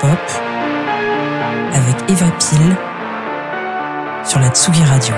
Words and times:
Pop 0.00 0.18
avec 1.72 2.10
Eva 2.10 2.30
Pile 2.38 2.76
sur 4.24 4.40
la 4.40 4.48
Tsugi 4.50 4.82
Radio. 4.84 5.14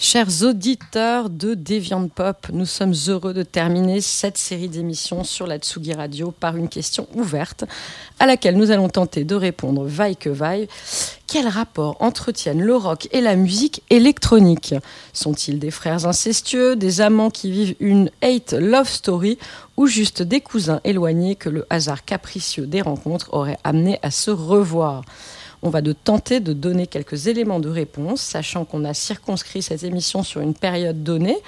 Chers 0.00 0.42
auditeurs 0.42 1.30
de 1.30 1.54
Deviant 1.54 2.08
Pop, 2.08 2.48
nous 2.52 2.66
sommes 2.66 2.94
heureux 3.08 3.34
de 3.34 3.42
terminer 3.42 4.00
cette 4.00 4.36
série 4.36 4.68
d'émissions 4.68 5.24
sur 5.24 5.46
la 5.46 5.58
Tsugi 5.58 5.94
Radio 5.94 6.30
par 6.30 6.56
une 6.56 6.68
question 6.68 7.08
ouverte 7.14 7.64
à 8.18 8.26
laquelle 8.26 8.56
nous 8.56 8.70
allons 8.70 8.88
tenter 8.88 9.24
de 9.24 9.34
répondre 9.34 9.84
vaille 9.84 10.16
que 10.16 10.30
vaille. 10.30 10.68
Quel 11.34 11.48
rapport 11.48 11.96
entretiennent 11.98 12.62
le 12.62 12.76
rock 12.76 13.08
et 13.10 13.20
la 13.20 13.34
musique 13.34 13.82
électronique 13.90 14.72
Sont-ils 15.12 15.58
des 15.58 15.72
frères 15.72 16.06
incestueux, 16.06 16.76
des 16.76 17.00
amants 17.00 17.30
qui 17.30 17.50
vivent 17.50 17.74
une 17.80 18.08
hate 18.22 18.52
love 18.52 18.88
story 18.88 19.36
ou 19.76 19.88
juste 19.88 20.22
des 20.22 20.40
cousins 20.40 20.80
éloignés 20.84 21.34
que 21.34 21.48
le 21.48 21.66
hasard 21.70 22.04
capricieux 22.04 22.68
des 22.68 22.82
rencontres 22.82 23.30
aurait 23.32 23.58
amené 23.64 23.98
à 24.02 24.12
se 24.12 24.30
revoir 24.30 25.02
on 25.64 25.70
va 25.70 25.80
de 25.80 25.92
tenter 25.92 26.38
de 26.40 26.52
donner 26.52 26.86
quelques 26.86 27.26
éléments 27.26 27.58
de 27.58 27.70
réponse, 27.70 28.20
sachant 28.20 28.66
qu'on 28.66 28.84
a 28.84 28.92
circonscrit 28.92 29.62
cette 29.62 29.82
émission 29.82 30.22
sur 30.22 30.42
une 30.42 30.52
période 30.52 31.02
donnée, 31.02 31.38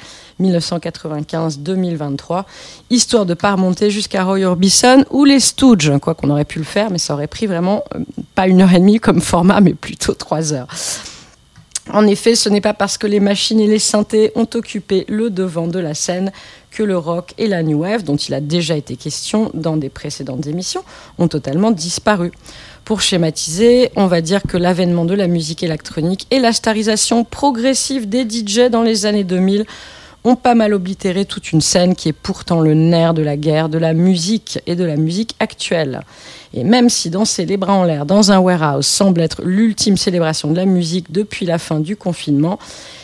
1995-2023, 0.41 2.45
histoire 2.89 3.27
de 3.27 3.35
pas 3.35 3.53
remonter 3.53 3.91
jusqu'à 3.91 4.25
Roy 4.25 4.45
Orbison 4.45 5.05
ou 5.11 5.27
les 5.27 5.39
Stooges, 5.39 5.93
quoi 6.01 6.15
qu'on 6.15 6.31
aurait 6.31 6.47
pu 6.47 6.59
le 6.59 6.65
faire, 6.65 6.91
mais 6.91 6.99
ça 6.99 7.13
aurait 7.13 7.27
pris 7.27 7.47
vraiment 7.47 7.85
euh, 7.95 7.99
pas 8.35 8.49
une 8.49 8.63
heure 8.63 8.73
et 8.73 8.79
demie 8.79 9.01
comme 9.01 9.21
format, 9.21 9.61
mais 9.61 9.75
plutôt 9.75 10.15
trois 10.15 10.55
heures. 10.55 10.69
En 11.93 12.07
effet, 12.07 12.35
ce 12.35 12.49
n'est 12.49 12.63
pas 12.63 12.75
parce 12.75 12.99
que 12.99 13.07
les 13.07 13.21
machines 13.21 13.61
et 13.61 13.69
les 13.69 13.79
synthés 13.79 14.33
ont 14.35 14.49
occupé 14.55 15.05
le 15.09 15.31
devant 15.31 15.69
de 15.69 15.79
la 15.79 15.95
scène 15.95 16.33
que 16.73 16.83
le 16.83 16.99
rock 16.99 17.33
et 17.39 17.47
la 17.47 17.63
new 17.63 17.83
wave, 17.83 18.03
dont 18.03 18.17
il 18.17 18.35
a 18.35 18.41
déjà 18.41 18.77
été 18.77 18.97
question 18.97 19.53
dans 19.55 19.77
des 19.77 19.89
précédentes 19.89 20.47
émissions, 20.47 20.83
ont 21.19 21.29
totalement 21.29 21.71
disparu. 21.71 22.33
Pour 22.87 23.01
schématiser, 23.01 23.91
on 23.97 24.07
va 24.07 24.21
dire 24.21 24.43
que 24.45 24.57
l'avènement 24.57 25.05
de 25.05 25.15
la 25.15 25.27
musique 25.27 25.65
électronique 25.65 26.29
et 26.31 26.39
la 26.39 26.53
starisation 26.53 27.25
progressive 27.25 28.09
des 28.09 28.23
DJ 28.23 28.71
dans 28.71 28.85
les 28.85 29.07
années 29.07 29.25
2000 29.25 29.67
ont 30.23 30.37
pas 30.37 30.55
mal 30.55 30.73
oblitéré 30.73 31.25
toute 31.25 31.51
une 31.51 31.61
scène 31.61 31.97
qui 31.97 32.11
est 32.11 32.13
pourtant 32.13 32.61
le 32.61 32.75
nerf 32.75 33.13
de 33.13 33.23
la 33.23 33.37
guerre 33.37 33.69
de 33.69 33.79
la 33.79 33.93
musique 33.93 34.61
et 34.69 34.77
de 34.77 34.85
la 34.85 34.95
musique 34.95 35.35
actuelle. 35.41 36.03
Et 36.55 36.63
même 36.63 36.89
si 36.89 37.11
danser 37.11 37.45
les 37.45 37.57
bras 37.57 37.75
en 37.75 37.83
l'air 37.83 38.07
dans 38.07 38.31
un 38.31 38.39
warehouse 38.39 38.87
semble 38.87 39.21
être 39.21 39.43
l'ultime 39.43 39.97
célébration 39.97 40.53
de 40.53 40.57
la 40.57 40.65
musique 40.65 41.11
depuis 41.11 41.45
la 41.45 41.59
fin 41.59 41.81
du 41.81 41.97
confinement, 41.97 42.61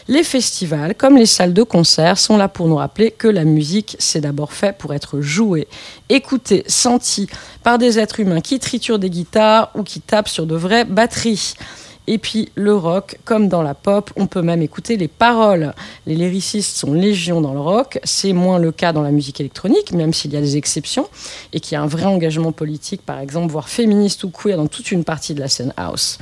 les 0.08 0.24
festivals, 0.24 0.94
comme 0.94 1.16
les 1.16 1.26
salles 1.26 1.52
de 1.54 1.62
concert, 1.62 2.18
sont 2.18 2.36
là 2.36 2.48
pour 2.48 2.68
nous 2.68 2.76
rappeler 2.76 3.10
que 3.10 3.28
la 3.28 3.44
musique, 3.44 3.96
c'est 3.98 4.20
d'abord 4.20 4.52
fait 4.52 4.76
pour 4.76 4.94
être 4.94 5.20
jouée, 5.20 5.68
écoutée, 6.08 6.64
sentie 6.66 7.28
par 7.62 7.78
des 7.78 7.98
êtres 7.98 8.20
humains 8.20 8.40
qui 8.40 8.58
triturent 8.58 8.98
des 8.98 9.10
guitares 9.10 9.70
ou 9.74 9.82
qui 9.82 10.00
tapent 10.00 10.28
sur 10.28 10.46
de 10.46 10.56
vraies 10.56 10.84
batteries. 10.84 11.54
Et 12.08 12.18
puis 12.18 12.50
le 12.54 12.74
rock, 12.74 13.18
comme 13.24 13.48
dans 13.48 13.62
la 13.62 13.74
pop, 13.74 14.10
on 14.16 14.26
peut 14.26 14.42
même 14.42 14.60
écouter 14.62 14.96
les 14.96 15.08
paroles. 15.08 15.72
Les 16.06 16.14
lyricistes 16.14 16.76
sont 16.76 16.92
légion 16.92 17.40
dans 17.40 17.52
le 17.52 17.60
rock, 17.60 18.00
c'est 18.02 18.32
moins 18.32 18.58
le 18.58 18.72
cas 18.72 18.92
dans 18.92 19.02
la 19.02 19.12
musique 19.12 19.40
électronique, 19.40 19.92
même 19.92 20.12
s'il 20.12 20.32
y 20.32 20.36
a 20.36 20.40
des 20.40 20.56
exceptions, 20.56 21.08
et 21.52 21.60
qu'il 21.60 21.74
y 21.74 21.76
a 21.76 21.82
un 21.82 21.86
vrai 21.86 22.06
engagement 22.06 22.52
politique, 22.52 23.02
par 23.02 23.20
exemple, 23.20 23.52
voire 23.52 23.68
féministe 23.68 24.24
ou 24.24 24.30
queer 24.30 24.56
dans 24.56 24.66
toute 24.66 24.90
une 24.90 25.04
partie 25.04 25.34
de 25.34 25.40
la 25.40 25.48
scène 25.48 25.72
house. 25.76 26.18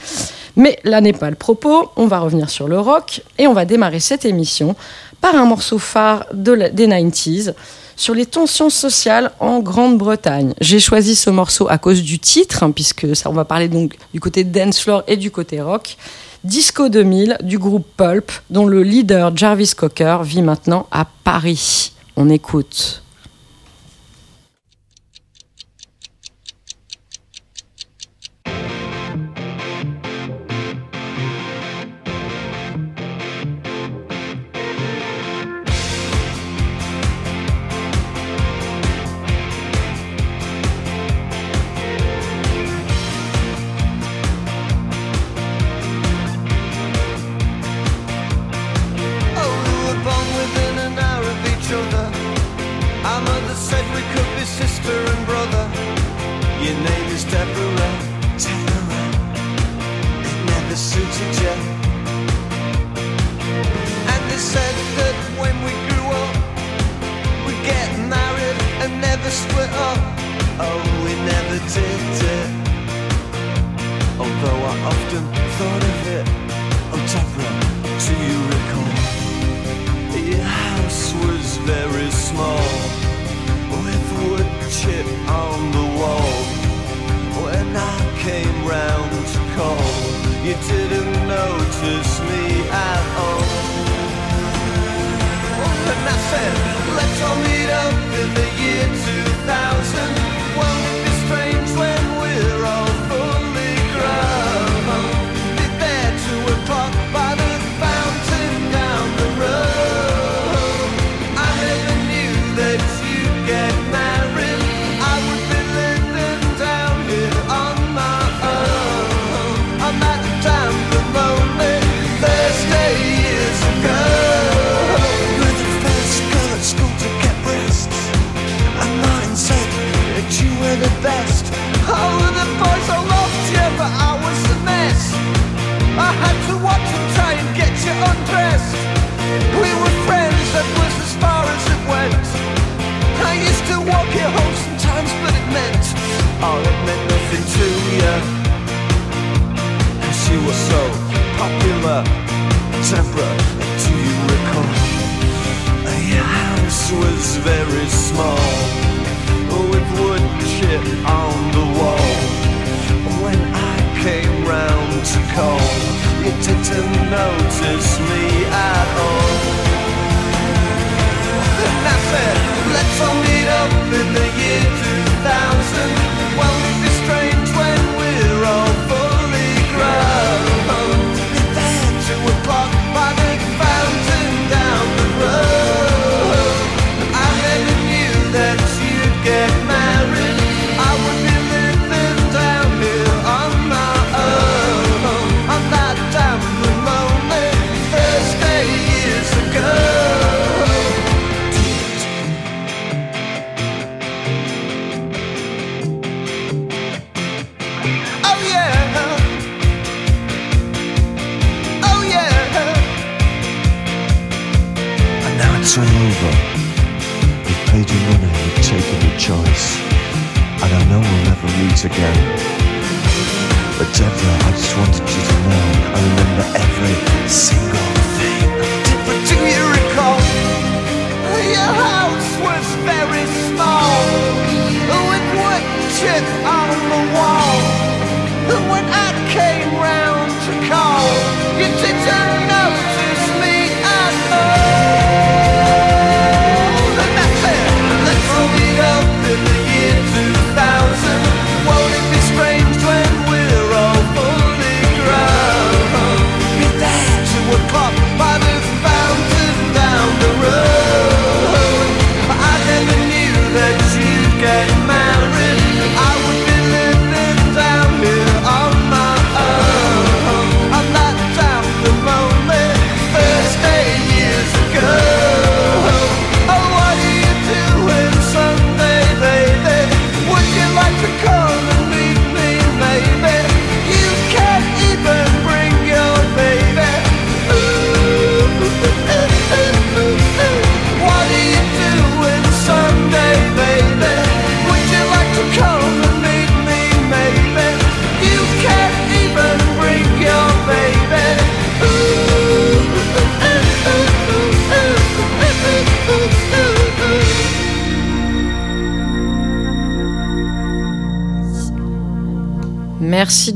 Mais 0.57 0.79
là 0.85 1.01
n'est 1.01 1.13
pas 1.13 1.31
le 1.31 1.37
propos, 1.37 1.91
on 1.97 2.07
va 2.07 2.21
revenir 2.21 2.51
sur 2.51 2.69
le 2.69 2.79
rock, 2.79 3.23
et 3.39 3.47
on 3.47 3.55
va 3.55 3.65
démarrer 3.65 4.01
cette 4.01 4.25
émission 4.25 4.77
par 5.21 5.35
un 5.35 5.45
morceau 5.45 5.79
phare 5.79 6.27
des 6.33 6.87
90s 6.87 7.55
sur 8.01 8.15
les 8.15 8.25
tensions 8.25 8.71
sociales 8.71 9.31
en 9.41 9.61
Grande-Bretagne. 9.61 10.55
J'ai 10.59 10.81
choisi 10.81 11.15
ce 11.15 11.29
morceau 11.29 11.69
à 11.69 11.77
cause 11.77 12.03
du 12.03 12.19
titre, 12.19 12.63
hein, 12.63 12.71
puisque 12.71 13.15
ça, 13.15 13.29
on 13.29 13.35
va 13.35 13.45
parler 13.45 13.69
donc 13.69 13.95
du 14.15 14.21
côté 14.21 14.43
dance 14.43 14.81
floor 14.81 15.03
et 15.07 15.19
du 15.19 15.31
côté 15.31 15.61
rock. 15.61 15.99
Disco 16.43 16.89
2000 16.89 17.37
du 17.43 17.59
groupe 17.59 17.87
Pulp, 17.99 18.33
dont 18.49 18.65
le 18.65 18.83
leader 18.83 19.37
Jarvis 19.37 19.73
Cocker 19.77 20.17
vit 20.25 20.41
maintenant 20.41 20.87
à 20.91 21.05
Paris. 21.25 21.93
On 22.17 22.31
écoute. 22.31 23.03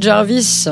Jarvis. 0.04 0.66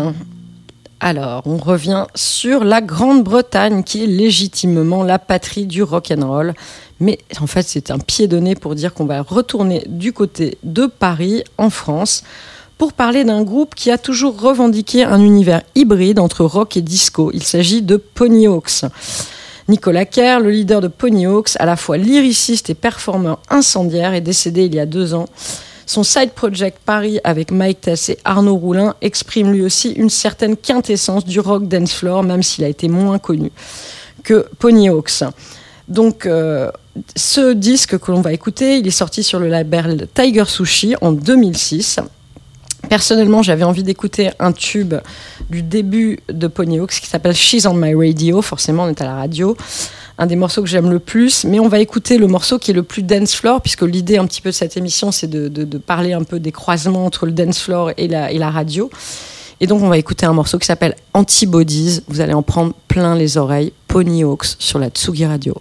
Alors, 1.00 1.42
on 1.46 1.56
revient 1.56 2.04
sur 2.14 2.64
la 2.64 2.82
Grande-Bretagne, 2.82 3.82
qui 3.82 4.04
est 4.04 4.06
légitimement 4.06 5.04
la 5.04 5.18
patrie 5.18 5.64
du 5.64 5.82
rock 5.82 6.12
and 6.14 6.28
roll. 6.28 6.54
Mais 7.00 7.18
en 7.40 7.46
fait, 7.46 7.62
c'est 7.62 7.90
un 7.90 7.98
pied 7.98 8.28
de 8.28 8.38
nez 8.38 8.54
pour 8.54 8.74
dire 8.74 8.92
qu'on 8.92 9.06
va 9.06 9.22
retourner 9.22 9.84
du 9.88 10.12
côté 10.12 10.58
de 10.64 10.84
Paris, 10.84 11.44
en 11.56 11.70
France, 11.70 12.24
pour 12.76 12.92
parler 12.92 13.24
d'un 13.24 13.42
groupe 13.42 13.74
qui 13.74 13.90
a 13.90 13.96
toujours 13.96 14.38
revendiqué 14.38 15.02
un 15.02 15.22
univers 15.22 15.62
hybride 15.74 16.18
entre 16.18 16.44
rock 16.44 16.76
et 16.76 16.82
disco. 16.82 17.30
Il 17.32 17.42
s'agit 17.42 17.80
de 17.80 17.96
Ponyhawks. 17.96 18.84
Nicolas 19.66 20.04
Kerr, 20.04 20.40
le 20.40 20.50
leader 20.50 20.82
de 20.82 20.88
Ponyhawks, 20.88 21.56
à 21.58 21.64
la 21.64 21.76
fois 21.76 21.96
lyriciste 21.96 22.68
et 22.68 22.74
performeur 22.74 23.38
incendiaire, 23.48 24.12
est 24.12 24.20
décédé 24.20 24.66
il 24.66 24.74
y 24.74 24.78
a 24.78 24.84
deux 24.84 25.14
ans. 25.14 25.24
Son 25.86 26.02
side 26.02 26.30
project 26.30 26.78
Paris 26.84 27.18
avec 27.24 27.50
Mike 27.50 27.80
Tess 27.82 28.08
et 28.08 28.18
Arnaud 28.24 28.56
Roulin 28.56 28.94
exprime 29.00 29.52
lui 29.52 29.62
aussi 29.62 29.90
une 29.92 30.10
certaine 30.10 30.56
quintessence 30.56 31.24
du 31.24 31.40
rock 31.40 31.68
dance 31.68 31.92
floor, 31.92 32.22
même 32.22 32.42
s'il 32.42 32.64
a 32.64 32.68
été 32.68 32.88
moins 32.88 33.18
connu 33.18 33.50
que 34.22 34.46
Ponyhawks. 34.58 35.24
Donc, 35.88 36.26
euh, 36.26 36.70
ce 37.16 37.52
disque 37.52 37.98
que 37.98 38.12
l'on 38.12 38.20
va 38.20 38.32
écouter, 38.32 38.78
il 38.78 38.86
est 38.86 38.90
sorti 38.90 39.22
sur 39.22 39.38
le 39.38 39.48
label 39.48 40.08
Tiger 40.14 40.44
Sushi 40.46 40.94
en 41.00 41.12
2006. 41.12 42.00
Personnellement, 42.88 43.42
j'avais 43.42 43.64
envie 43.64 43.82
d'écouter 43.82 44.30
un 44.38 44.52
tube 44.52 44.94
du 45.50 45.62
début 45.62 46.18
de 46.28 46.46
Ponyhawks 46.46 47.00
qui 47.00 47.06
s'appelle 47.06 47.34
She's 47.34 47.64
on 47.66 47.74
My 47.74 47.94
Radio. 47.94 48.42
Forcément, 48.42 48.84
on 48.84 48.88
est 48.88 49.00
à 49.00 49.04
la 49.04 49.14
radio. 49.14 49.56
Un 50.22 50.26
des 50.26 50.36
morceaux 50.36 50.62
que 50.62 50.68
j'aime 50.68 50.88
le 50.88 51.00
plus. 51.00 51.42
Mais 51.42 51.58
on 51.58 51.66
va 51.66 51.80
écouter 51.80 52.16
le 52.16 52.28
morceau 52.28 52.56
qui 52.56 52.70
est 52.70 52.74
le 52.74 52.84
plus 52.84 53.02
dance 53.02 53.34
floor, 53.34 53.60
puisque 53.60 53.82
l'idée 53.82 54.18
un 54.18 54.26
petit 54.28 54.40
peu 54.40 54.50
de 54.50 54.54
cette 54.54 54.76
émission, 54.76 55.10
c'est 55.10 55.26
de, 55.26 55.78
parler 55.78 56.12
un 56.12 56.22
peu 56.22 56.38
des 56.38 56.52
croisements 56.52 57.04
entre 57.06 57.26
le 57.26 57.32
dance 57.32 57.58
floor 57.58 57.90
et 57.96 58.06
la, 58.06 58.50
radio. 58.50 58.88
Et 59.60 59.66
donc, 59.66 59.82
on 59.82 59.88
va 59.88 59.98
écouter 59.98 60.24
un 60.24 60.32
morceau 60.32 60.60
qui 60.60 60.66
s'appelle 60.66 60.94
Antibodies. 61.12 62.02
Vous 62.06 62.20
allez 62.20 62.34
en 62.34 62.42
prendre 62.42 62.72
plein 62.86 63.16
les 63.16 63.36
oreilles. 63.36 63.72
Ponyhawks 63.88 64.54
sur 64.60 64.78
la 64.78 64.90
Tsugi 64.90 65.26
Radio. 65.26 65.56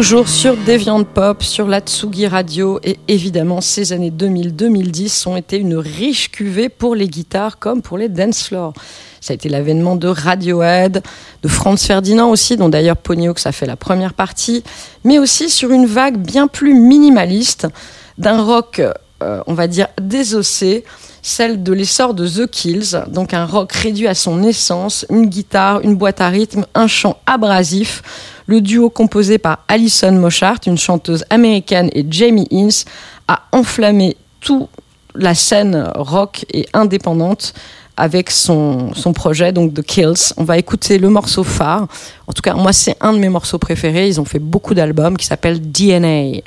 Toujours 0.00 0.30
sur 0.30 0.56
Deviant 0.56 1.04
Pop, 1.04 1.42
sur 1.42 1.66
la 1.66 1.80
Tsugi 1.80 2.26
Radio, 2.26 2.80
et 2.82 2.98
évidemment, 3.06 3.60
ces 3.60 3.92
années 3.92 4.10
2000-2010 4.10 5.28
ont 5.28 5.36
été 5.36 5.58
une 5.58 5.76
riche 5.76 6.30
cuvée 6.30 6.70
pour 6.70 6.94
les 6.94 7.06
guitares 7.06 7.58
comme 7.58 7.82
pour 7.82 7.98
les 7.98 8.08
dance 8.08 8.44
floors. 8.44 8.72
Ça 9.20 9.32
a 9.32 9.34
été 9.34 9.50
l'avènement 9.50 9.96
de 9.96 10.08
Radiohead, 10.08 11.02
de 11.42 11.48
Franz 11.48 11.86
Ferdinand 11.86 12.30
aussi, 12.30 12.56
dont 12.56 12.70
d'ailleurs 12.70 12.96
Ponyox 12.96 13.44
a 13.44 13.52
fait 13.52 13.66
la 13.66 13.76
première 13.76 14.14
partie, 14.14 14.64
mais 15.04 15.18
aussi 15.18 15.50
sur 15.50 15.70
une 15.70 15.84
vague 15.84 16.16
bien 16.16 16.46
plus 16.46 16.72
minimaliste 16.72 17.66
d'un 18.16 18.40
rock, 18.40 18.80
euh, 19.22 19.42
on 19.46 19.52
va 19.52 19.66
dire, 19.66 19.88
désossé, 20.00 20.84
celle 21.20 21.62
de 21.62 21.74
l'essor 21.74 22.14
de 22.14 22.26
The 22.26 22.46
Kills, 22.46 23.02
donc 23.08 23.34
un 23.34 23.44
rock 23.44 23.72
réduit 23.72 24.08
à 24.08 24.14
son 24.14 24.42
essence, 24.42 25.04
une 25.10 25.26
guitare, 25.26 25.82
une 25.82 25.96
boîte 25.96 26.22
à 26.22 26.28
rythme, 26.28 26.64
un 26.74 26.86
chant 26.86 27.18
abrasif. 27.26 28.02
Le 28.50 28.60
duo 28.60 28.90
composé 28.90 29.38
par 29.38 29.60
Alison 29.68 30.10
Moshart, 30.10 30.58
une 30.66 30.76
chanteuse 30.76 31.24
américaine, 31.30 31.88
et 31.92 32.04
Jamie 32.10 32.48
Ince 32.50 32.84
a 33.28 33.42
enflammé 33.52 34.16
toute 34.40 34.68
la 35.14 35.36
scène 35.36 35.88
rock 35.94 36.44
et 36.52 36.66
indépendante 36.72 37.54
avec 37.96 38.28
son, 38.28 38.92
son 38.92 39.12
projet, 39.12 39.52
donc 39.52 39.74
The 39.74 39.82
Kills. 39.82 40.34
On 40.36 40.42
va 40.42 40.58
écouter 40.58 40.98
le 40.98 41.10
morceau 41.10 41.44
phare. 41.44 41.86
En 42.26 42.32
tout 42.32 42.42
cas, 42.42 42.54
moi, 42.54 42.72
c'est 42.72 42.96
un 43.00 43.12
de 43.12 43.18
mes 43.18 43.28
morceaux 43.28 43.58
préférés. 43.58 44.08
Ils 44.08 44.20
ont 44.20 44.24
fait 44.24 44.40
beaucoup 44.40 44.74
d'albums 44.74 45.16
qui 45.16 45.26
s'appelle 45.26 45.60
DNA. 45.60 46.40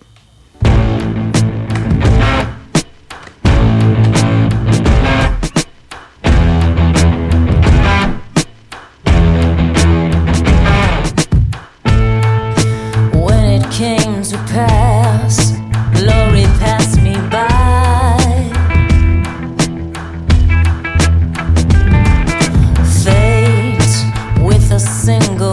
Single 25.03 25.52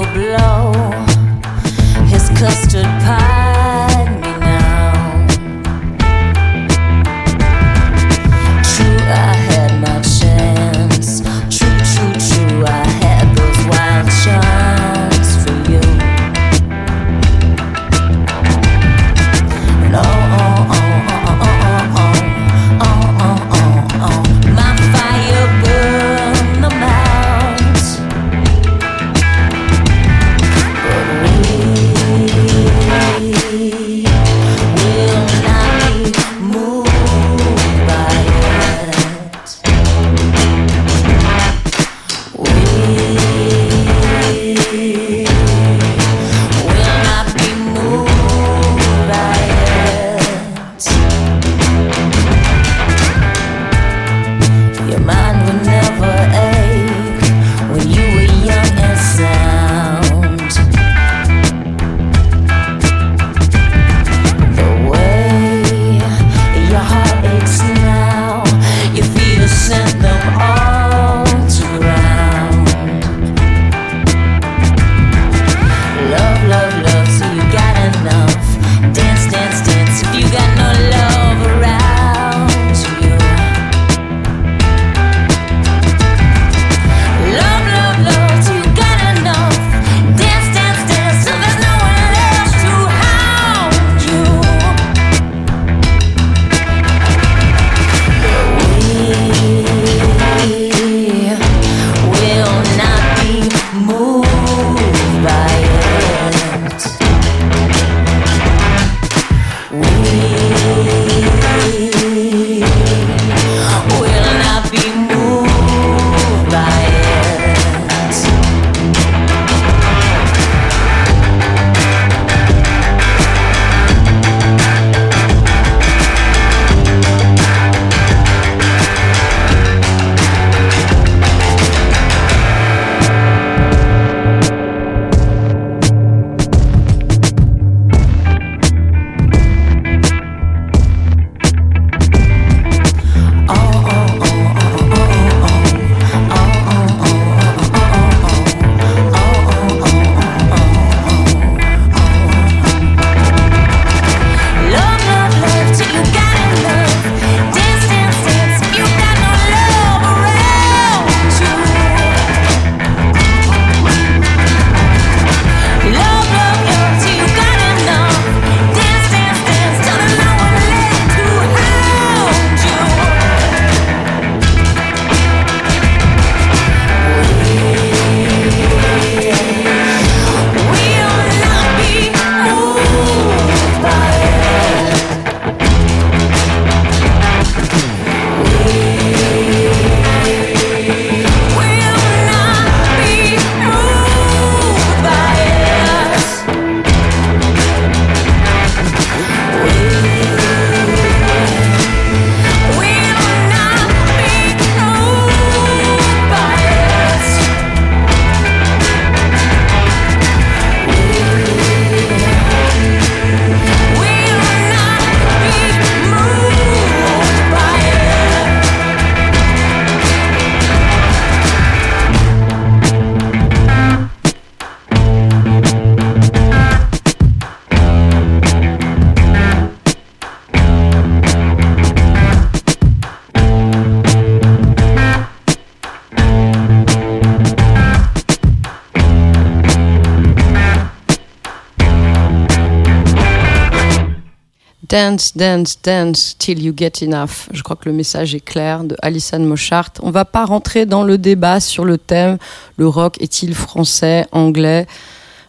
Dance, 245.10 245.36
dance, 245.36 245.76
dance 245.82 246.36
till 246.38 246.62
you 246.62 246.72
get 246.76 247.02
enough. 247.02 247.48
Je 247.52 247.64
crois 247.64 247.74
que 247.74 247.88
le 247.88 247.92
message 247.92 248.32
est 248.36 248.40
clair 248.40 248.84
de 248.84 248.94
Alison 249.02 249.40
Mochart. 249.40 249.90
On 250.02 250.12
va 250.12 250.24
pas 250.24 250.44
rentrer 250.44 250.86
dans 250.86 251.02
le 251.02 251.18
débat 251.18 251.58
sur 251.58 251.84
le 251.84 251.98
thème 251.98 252.38
le 252.76 252.86
rock 252.86 253.20
est-il 253.20 253.52
français, 253.56 254.26
anglais? 254.30 254.86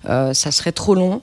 Euh, 0.09 0.33
Ça 0.33 0.49
serait 0.51 0.71
trop 0.71 0.95
long. 0.95 1.21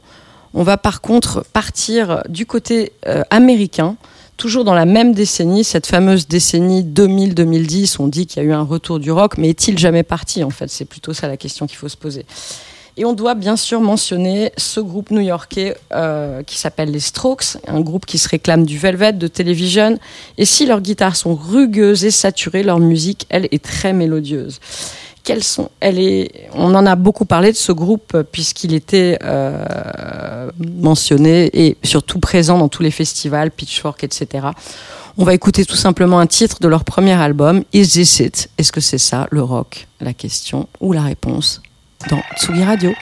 On 0.55 0.63
va 0.63 0.77
par 0.77 1.01
contre 1.01 1.45
partir 1.53 2.23
du 2.29 2.47
côté 2.47 2.93
euh, 3.09 3.25
américain, 3.31 3.97
toujours 4.37 4.63
dans 4.63 4.75
la 4.75 4.87
même 4.87 5.15
décennie, 5.15 5.65
cette 5.65 5.89
fameuse 5.89 6.29
décennie 6.29 6.85
2000-2010. 6.85 7.97
On 7.99 8.07
dit 8.07 8.27
qu'il 8.27 8.41
y 8.41 8.47
a 8.47 8.49
eu 8.49 8.53
un 8.53 8.63
retour 8.63 9.01
du 9.01 9.11
rock, 9.11 9.37
mais 9.37 9.49
est-il 9.49 9.77
jamais 9.79 10.05
parti 10.05 10.45
en 10.45 10.51
fait? 10.51 10.71
C'est 10.71 10.85
plutôt 10.85 11.13
ça 11.13 11.27
la 11.27 11.37
question 11.37 11.67
qu'il 11.67 11.77
faut 11.77 11.89
se 11.89 11.97
poser. 11.97 12.25
Et 12.99 13.05
on 13.05 13.13
doit 13.13 13.37
bien 13.37 13.57
sûr 13.57 13.81
mentionner 13.81 14.51
ce 14.57 14.81
groupe 14.81 15.13
new-yorkais 15.13 15.77
euh, 15.95 16.43
qui 16.43 16.59
s'appelle 16.59 16.91
les 16.91 16.99
Strokes, 16.99 17.57
un 17.69 17.81
groupe 17.81 18.05
qui 18.07 18.19
se 18.19 18.29
réclame 18.29 18.67
du 18.67 18.77
Velvet, 18.77 19.13
de 19.13 19.29
Television. 19.29 20.01
Et 20.37 20.45
si 20.45 20.67
leurs 20.67 20.81
guitares 20.81 21.15
sont 21.15 21.37
rugueuses 21.37 22.05
et 22.05 22.11
saturées, 22.11 22.65
leur 22.65 22.81
musique, 22.81 23.27
elle, 23.29 23.47
est 23.53 23.63
très 23.63 23.93
mélodieuse. 23.93 24.59
Sont, 25.43 25.69
elle 25.79 25.99
est, 25.99 26.49
on 26.55 26.75
en 26.75 26.87
a 26.87 26.97
beaucoup 26.97 27.27
parlé 27.27 27.53
de 27.53 27.57
ce 27.57 27.71
groupe 27.71 28.15
euh, 28.15 28.23
puisqu'il 28.25 28.73
était 28.73 29.19
euh, 29.23 30.51
mentionné 30.59 31.51
et 31.53 31.77
surtout 31.85 32.19
présent 32.19 32.57
dans 32.59 32.69
tous 32.69 32.83
les 32.83 32.91
festivals, 32.91 33.51
Pitchfork, 33.51 34.03
etc. 34.03 34.49
On 35.19 35.25
va 35.25 35.35
écouter 35.35 35.67
tout 35.67 35.77
simplement 35.77 36.19
un 36.19 36.27
titre 36.27 36.61
de 36.61 36.67
leur 36.67 36.83
premier 36.83 37.13
album, 37.13 37.63
Is 37.75 37.89
This 37.89 38.21
It? 38.21 38.51
Est-ce 38.57 38.73
que 38.73 38.81
c'est 38.81 38.99
ça 38.99 39.29
le 39.31 39.43
rock? 39.43 39.87
La 40.01 40.15
question 40.15 40.67
ou 40.81 40.95
la 40.95 41.03
réponse 41.03 41.61
dans 42.07 42.23
Tsugi 42.37 42.65
Radio. 42.65 42.95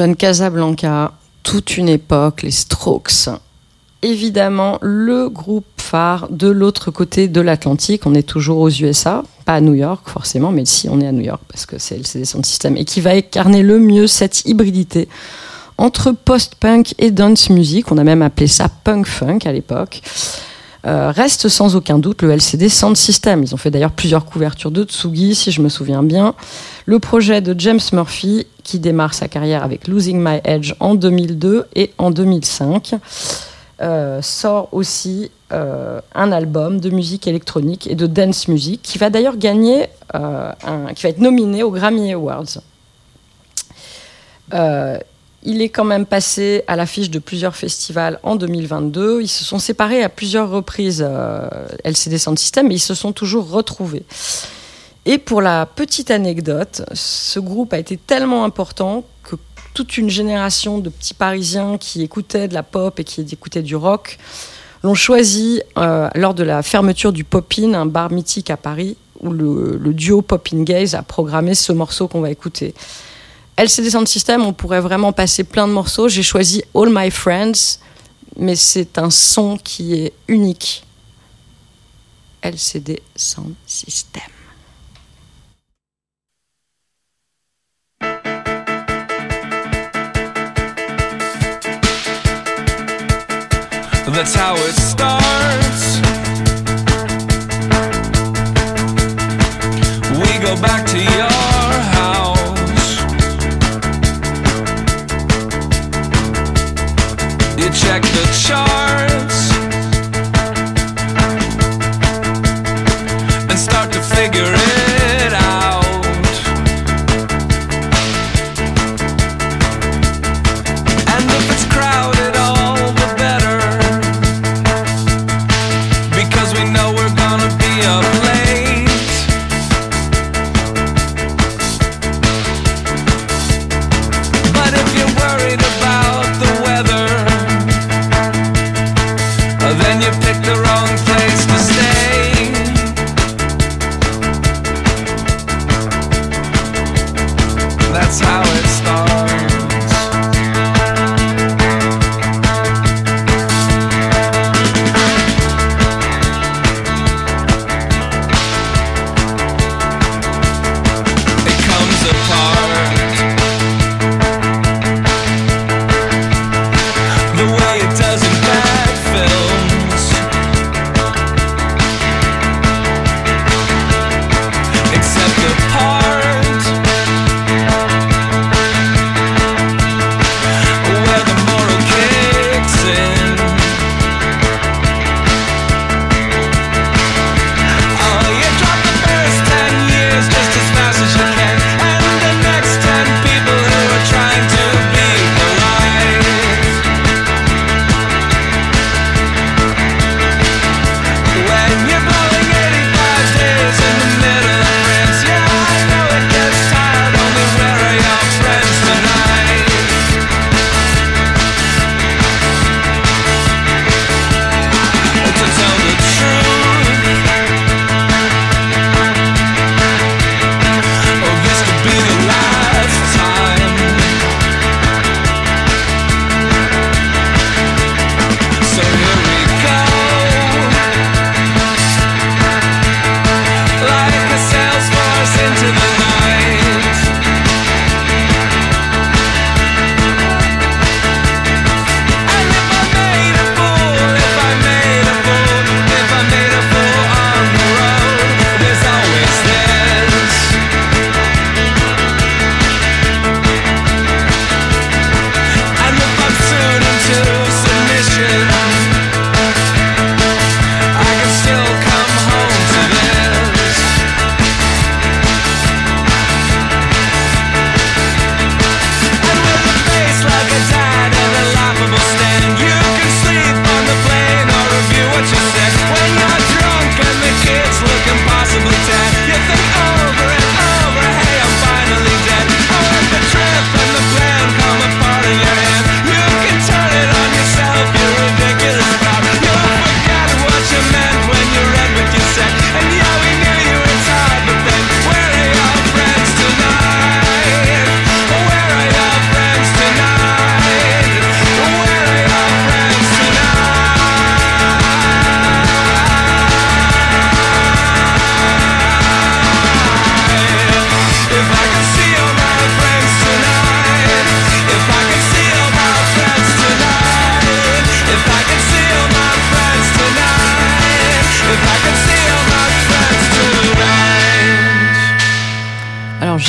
John 0.00 0.16
Casablanca, 0.16 1.12
toute 1.42 1.76
une 1.76 1.90
époque, 1.90 2.40
les 2.40 2.50
Strokes. 2.50 3.28
Évidemment, 4.00 4.78
le 4.80 5.28
groupe 5.28 5.66
phare 5.76 6.28
de 6.30 6.48
l'autre 6.48 6.90
côté 6.90 7.28
de 7.28 7.38
l'Atlantique. 7.42 8.06
On 8.06 8.14
est 8.14 8.26
toujours 8.26 8.60
aux 8.60 8.70
USA, 8.70 9.22
pas 9.44 9.56
à 9.56 9.60
New 9.60 9.74
York 9.74 10.08
forcément, 10.08 10.52
mais 10.52 10.64
si 10.64 10.88
on 10.88 11.02
est 11.02 11.06
à 11.06 11.12
New 11.12 11.20
York 11.20 11.42
parce 11.48 11.66
que 11.66 11.78
c'est 11.78 11.98
LCD 11.98 12.24
Sound 12.24 12.46
System 12.46 12.78
et 12.78 12.86
qui 12.86 13.02
va 13.02 13.10
incarner 13.10 13.62
le 13.62 13.78
mieux 13.78 14.06
cette 14.06 14.46
hybridité 14.46 15.06
entre 15.76 16.12
post-punk 16.12 16.94
et 16.96 17.10
dance 17.10 17.50
music. 17.50 17.92
On 17.92 17.98
a 17.98 18.04
même 18.04 18.22
appelé 18.22 18.46
ça 18.46 18.70
punk 18.70 19.04
funk 19.04 19.40
à 19.44 19.52
l'époque. 19.52 20.00
Euh, 20.86 21.10
reste 21.10 21.48
sans 21.48 21.76
aucun 21.76 21.98
doute 21.98 22.22
le 22.22 22.30
LCD 22.30 22.68
Sound 22.68 22.96
System. 22.96 23.42
Ils 23.42 23.54
ont 23.54 23.58
fait 23.58 23.70
d'ailleurs 23.70 23.92
plusieurs 23.92 24.24
couvertures 24.24 24.70
de 24.70 24.84
Tsugi, 24.84 25.34
si 25.34 25.50
je 25.50 25.60
me 25.60 25.68
souviens 25.68 26.02
bien. 26.02 26.34
Le 26.86 26.98
projet 26.98 27.40
de 27.40 27.58
James 27.58 27.80
Murphy, 27.92 28.46
qui 28.64 28.78
démarre 28.78 29.14
sa 29.14 29.28
carrière 29.28 29.62
avec 29.62 29.88
Losing 29.88 30.18
My 30.18 30.40
Edge 30.44 30.74
en 30.80 30.94
2002 30.94 31.66
et 31.74 31.92
en 31.98 32.10
2005, 32.10 32.94
euh, 33.82 34.22
sort 34.22 34.68
aussi 34.72 35.30
euh, 35.52 36.00
un 36.14 36.32
album 36.32 36.80
de 36.80 36.90
musique 36.90 37.26
électronique 37.26 37.86
et 37.86 37.94
de 37.94 38.06
dance 38.06 38.48
music, 38.48 38.80
qui 38.82 38.96
va 38.96 39.10
d'ailleurs 39.10 39.36
gagner, 39.36 39.86
qui 40.12 41.02
va 41.02 41.08
être 41.08 41.18
nominé 41.18 41.62
aux 41.62 41.70
Grammy 41.70 42.12
Awards. 42.12 42.58
Il 45.42 45.62
est 45.62 45.70
quand 45.70 45.84
même 45.84 46.04
passé 46.04 46.64
à 46.66 46.76
l'affiche 46.76 47.08
de 47.08 47.18
plusieurs 47.18 47.56
festivals 47.56 48.20
en 48.22 48.36
2022. 48.36 49.22
Ils 49.22 49.28
se 49.28 49.42
sont 49.42 49.58
séparés 49.58 50.02
à 50.02 50.10
plusieurs 50.10 50.50
reprises, 50.50 51.04
euh, 51.06 51.48
LCD 51.84 52.18
Sound 52.18 52.38
System, 52.38 52.68
mais 52.68 52.74
ils 52.74 52.80
se 52.80 52.94
sont 52.94 53.12
toujours 53.12 53.50
retrouvés. 53.50 54.04
Et 55.06 55.16
pour 55.16 55.40
la 55.40 55.64
petite 55.64 56.10
anecdote, 56.10 56.82
ce 56.92 57.40
groupe 57.40 57.72
a 57.72 57.78
été 57.78 57.96
tellement 57.96 58.44
important 58.44 59.04
que 59.22 59.36
toute 59.72 59.96
une 59.96 60.10
génération 60.10 60.78
de 60.78 60.90
petits 60.90 61.14
Parisiens 61.14 61.78
qui 61.78 62.02
écoutaient 62.02 62.48
de 62.48 62.54
la 62.54 62.62
pop 62.62 63.00
et 63.00 63.04
qui 63.04 63.22
écoutaient 63.22 63.62
du 63.62 63.76
rock 63.76 64.18
l'ont 64.82 64.94
choisi 64.94 65.62
euh, 65.78 66.08
lors 66.14 66.34
de 66.34 66.42
la 66.42 66.62
fermeture 66.62 67.12
du 67.12 67.24
Pop-In, 67.24 67.74
un 67.74 67.86
bar 67.86 68.10
mythique 68.10 68.50
à 68.50 68.56
Paris, 68.56 68.96
où 69.20 69.30
le, 69.30 69.78
le 69.78 69.94
duo 69.94 70.22
Pop-In 70.22 70.62
Gaze 70.62 70.94
a 70.94 71.02
programmé 71.02 71.54
ce 71.54 71.72
morceau 71.72 72.08
qu'on 72.08 72.20
va 72.20 72.30
écouter. 72.30 72.74
LCD 73.60 73.90
Sound 73.90 74.08
System, 74.08 74.46
on 74.46 74.54
pourrait 74.54 74.80
vraiment 74.80 75.12
passer 75.12 75.44
plein 75.44 75.68
de 75.68 75.72
morceaux. 75.74 76.08
J'ai 76.08 76.22
choisi 76.22 76.62
All 76.74 76.88
My 76.90 77.10
Friends, 77.10 77.78
mais 78.38 78.56
c'est 78.56 78.96
un 78.96 79.10
son 79.10 79.58
qui 79.58 79.92
est 79.92 80.14
unique. 80.28 80.82
LCD 82.42 83.02
Sound 83.14 83.54
System. 83.66 84.22
That's 94.12 94.34
how 94.34 94.56
it 94.56 94.74
starts. 94.74 96.00
We 100.18 100.38
go 100.40 100.56
back 100.60 100.86
to 100.86 101.49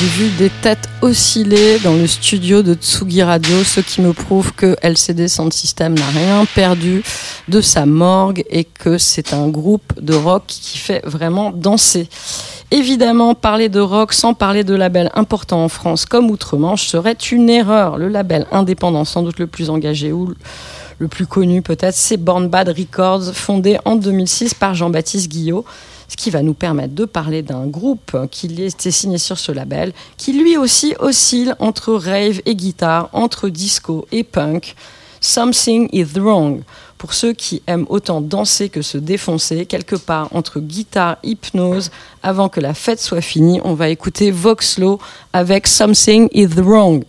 J'ai 0.01 0.07
vu 0.07 0.29
des 0.31 0.49
têtes 0.49 0.89
osciller 1.03 1.77
dans 1.77 1.93
le 1.93 2.07
studio 2.07 2.63
de 2.63 2.73
Tsugi 2.73 3.21
Radio, 3.21 3.63
ce 3.63 3.81
qui 3.81 4.01
me 4.01 4.13
prouve 4.13 4.51
que 4.51 4.75
LCD 4.81 5.27
Sound 5.27 5.53
System 5.53 5.93
n'a 5.93 6.07
rien 6.07 6.43
perdu 6.55 7.03
de 7.47 7.61
sa 7.61 7.85
morgue 7.85 8.43
et 8.49 8.63
que 8.63 8.97
c'est 8.97 9.31
un 9.31 9.47
groupe 9.47 9.93
de 10.01 10.15
rock 10.15 10.45
qui 10.47 10.79
fait 10.79 11.05
vraiment 11.05 11.51
danser. 11.51 12.09
Évidemment, 12.71 13.35
parler 13.35 13.69
de 13.69 13.79
rock 13.79 14.13
sans 14.13 14.33
parler 14.33 14.63
de 14.63 14.73
label 14.73 15.11
important 15.13 15.63
en 15.63 15.69
France 15.69 16.07
comme 16.07 16.31
Outre-Manche 16.31 16.87
serait 16.87 17.13
une 17.31 17.47
erreur. 17.47 17.99
Le 17.99 18.07
label 18.07 18.47
indépendant, 18.51 19.05
sans 19.05 19.21
doute 19.21 19.37
le 19.37 19.45
plus 19.45 19.69
engagé 19.69 20.11
ou 20.11 20.33
le 20.97 21.07
plus 21.09 21.27
connu 21.27 21.61
peut-être, 21.61 21.93
c'est 21.93 22.17
Born 22.17 22.47
Bad 22.47 22.69
Records, 22.69 23.35
fondé 23.35 23.77
en 23.85 23.97
2006 23.97 24.55
par 24.55 24.73
Jean-Baptiste 24.73 25.29
Guillot 25.29 25.63
ce 26.11 26.17
qui 26.17 26.29
va 26.29 26.41
nous 26.41 26.53
permettre 26.53 26.93
de 26.93 27.05
parler 27.05 27.41
d'un 27.41 27.67
groupe 27.67 28.17
qui 28.31 28.69
s'est 28.77 28.91
signé 28.91 29.17
sur 29.17 29.39
ce 29.39 29.53
label, 29.53 29.93
qui 30.17 30.33
lui 30.33 30.57
aussi 30.57 30.93
oscille 30.99 31.55
entre 31.59 31.93
rave 31.93 32.41
et 32.45 32.53
guitare, 32.53 33.09
entre 33.13 33.47
disco 33.47 34.05
et 34.11 34.25
punk. 34.25 34.75
Something 35.21 35.87
is 35.93 36.19
wrong. 36.19 36.63
Pour 36.97 37.13
ceux 37.13 37.31
qui 37.31 37.61
aiment 37.65 37.85
autant 37.87 38.19
danser 38.19 38.67
que 38.67 38.81
se 38.81 38.97
défoncer, 38.97 39.65
quelque 39.65 39.95
part 39.95 40.27
entre 40.35 40.59
guitare, 40.59 41.15
hypnose, 41.23 41.91
avant 42.23 42.49
que 42.49 42.59
la 42.59 42.73
fête 42.73 42.99
soit 42.99 43.21
finie, 43.21 43.61
on 43.63 43.73
va 43.73 43.87
écouter 43.87 44.31
Voxlo 44.31 44.99
avec 45.31 45.65
Something 45.65 46.27
is 46.33 46.47
wrong. 46.57 47.05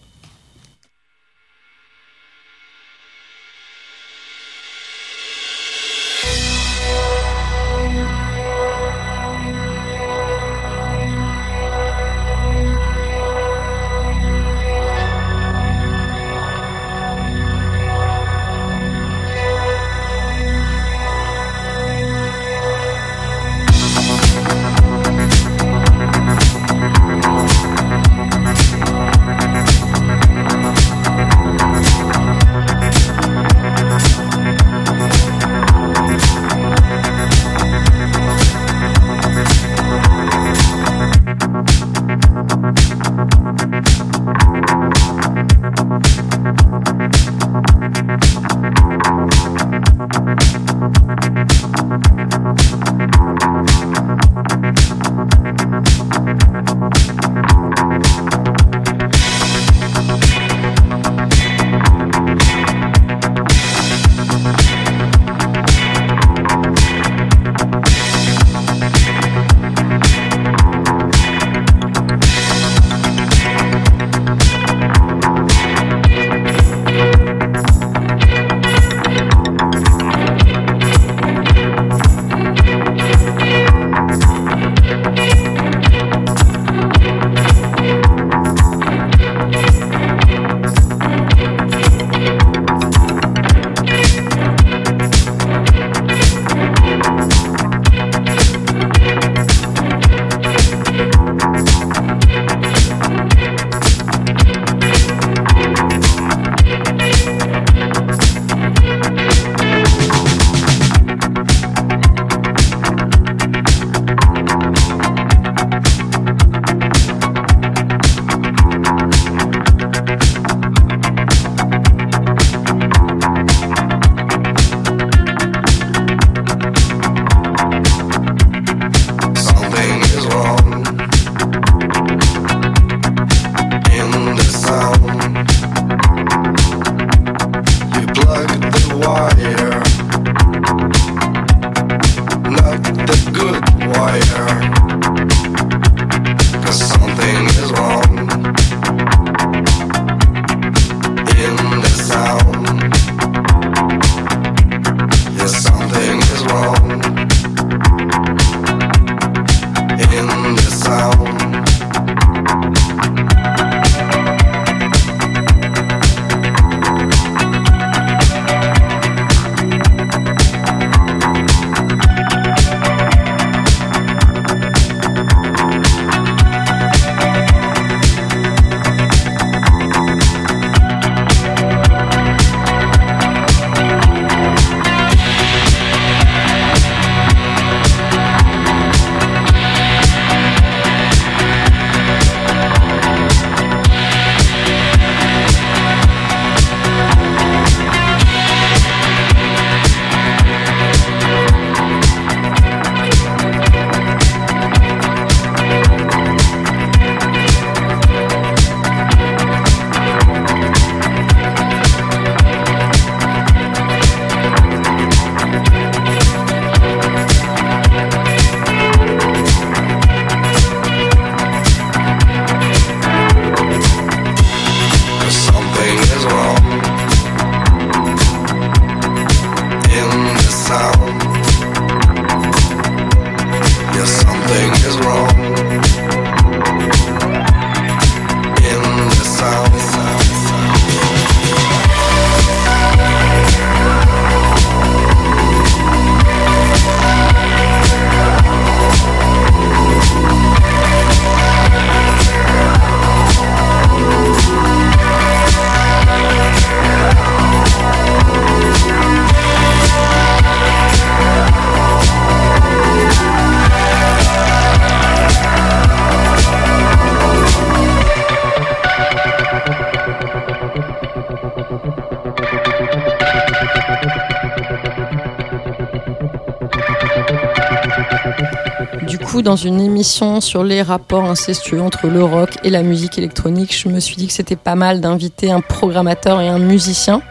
Coup, 279.42 279.48
dans 279.48 279.56
une 279.56 279.80
émission 279.80 280.40
sur 280.40 280.62
les 280.64 280.82
rapports 280.82 281.24
incestueux 281.24 281.80
entre 281.80 282.06
le 282.06 282.22
rock 282.24 282.58
et 282.64 282.70
la 282.70 282.82
musique 282.82 283.18
électronique, 283.18 283.76
je 283.76 283.88
me 283.88 284.00
suis 284.00 284.16
dit 284.16 284.26
que 284.26 284.32
c'était 284.32 284.56
pas 284.56 284.74
mal 284.74 285.00
d'inviter 285.00 285.50
un 285.50 285.60
programmateur 285.60 286.40
et 286.40 286.48
un 286.48 286.58
musicien. 286.58 287.22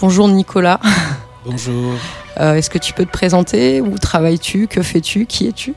Bonjour 0.00 0.28
Nicolas. 0.28 0.80
Bonjour. 1.44 1.94
Euh, 2.40 2.54
Est-ce 2.54 2.70
que 2.70 2.78
tu 2.78 2.94
peux 2.94 3.04
te 3.04 3.10
présenter? 3.10 3.82
Où 3.82 3.98
travailles-tu? 3.98 4.66
Que 4.66 4.80
fais-tu? 4.80 5.26
Qui 5.26 5.48
es-tu? 5.48 5.74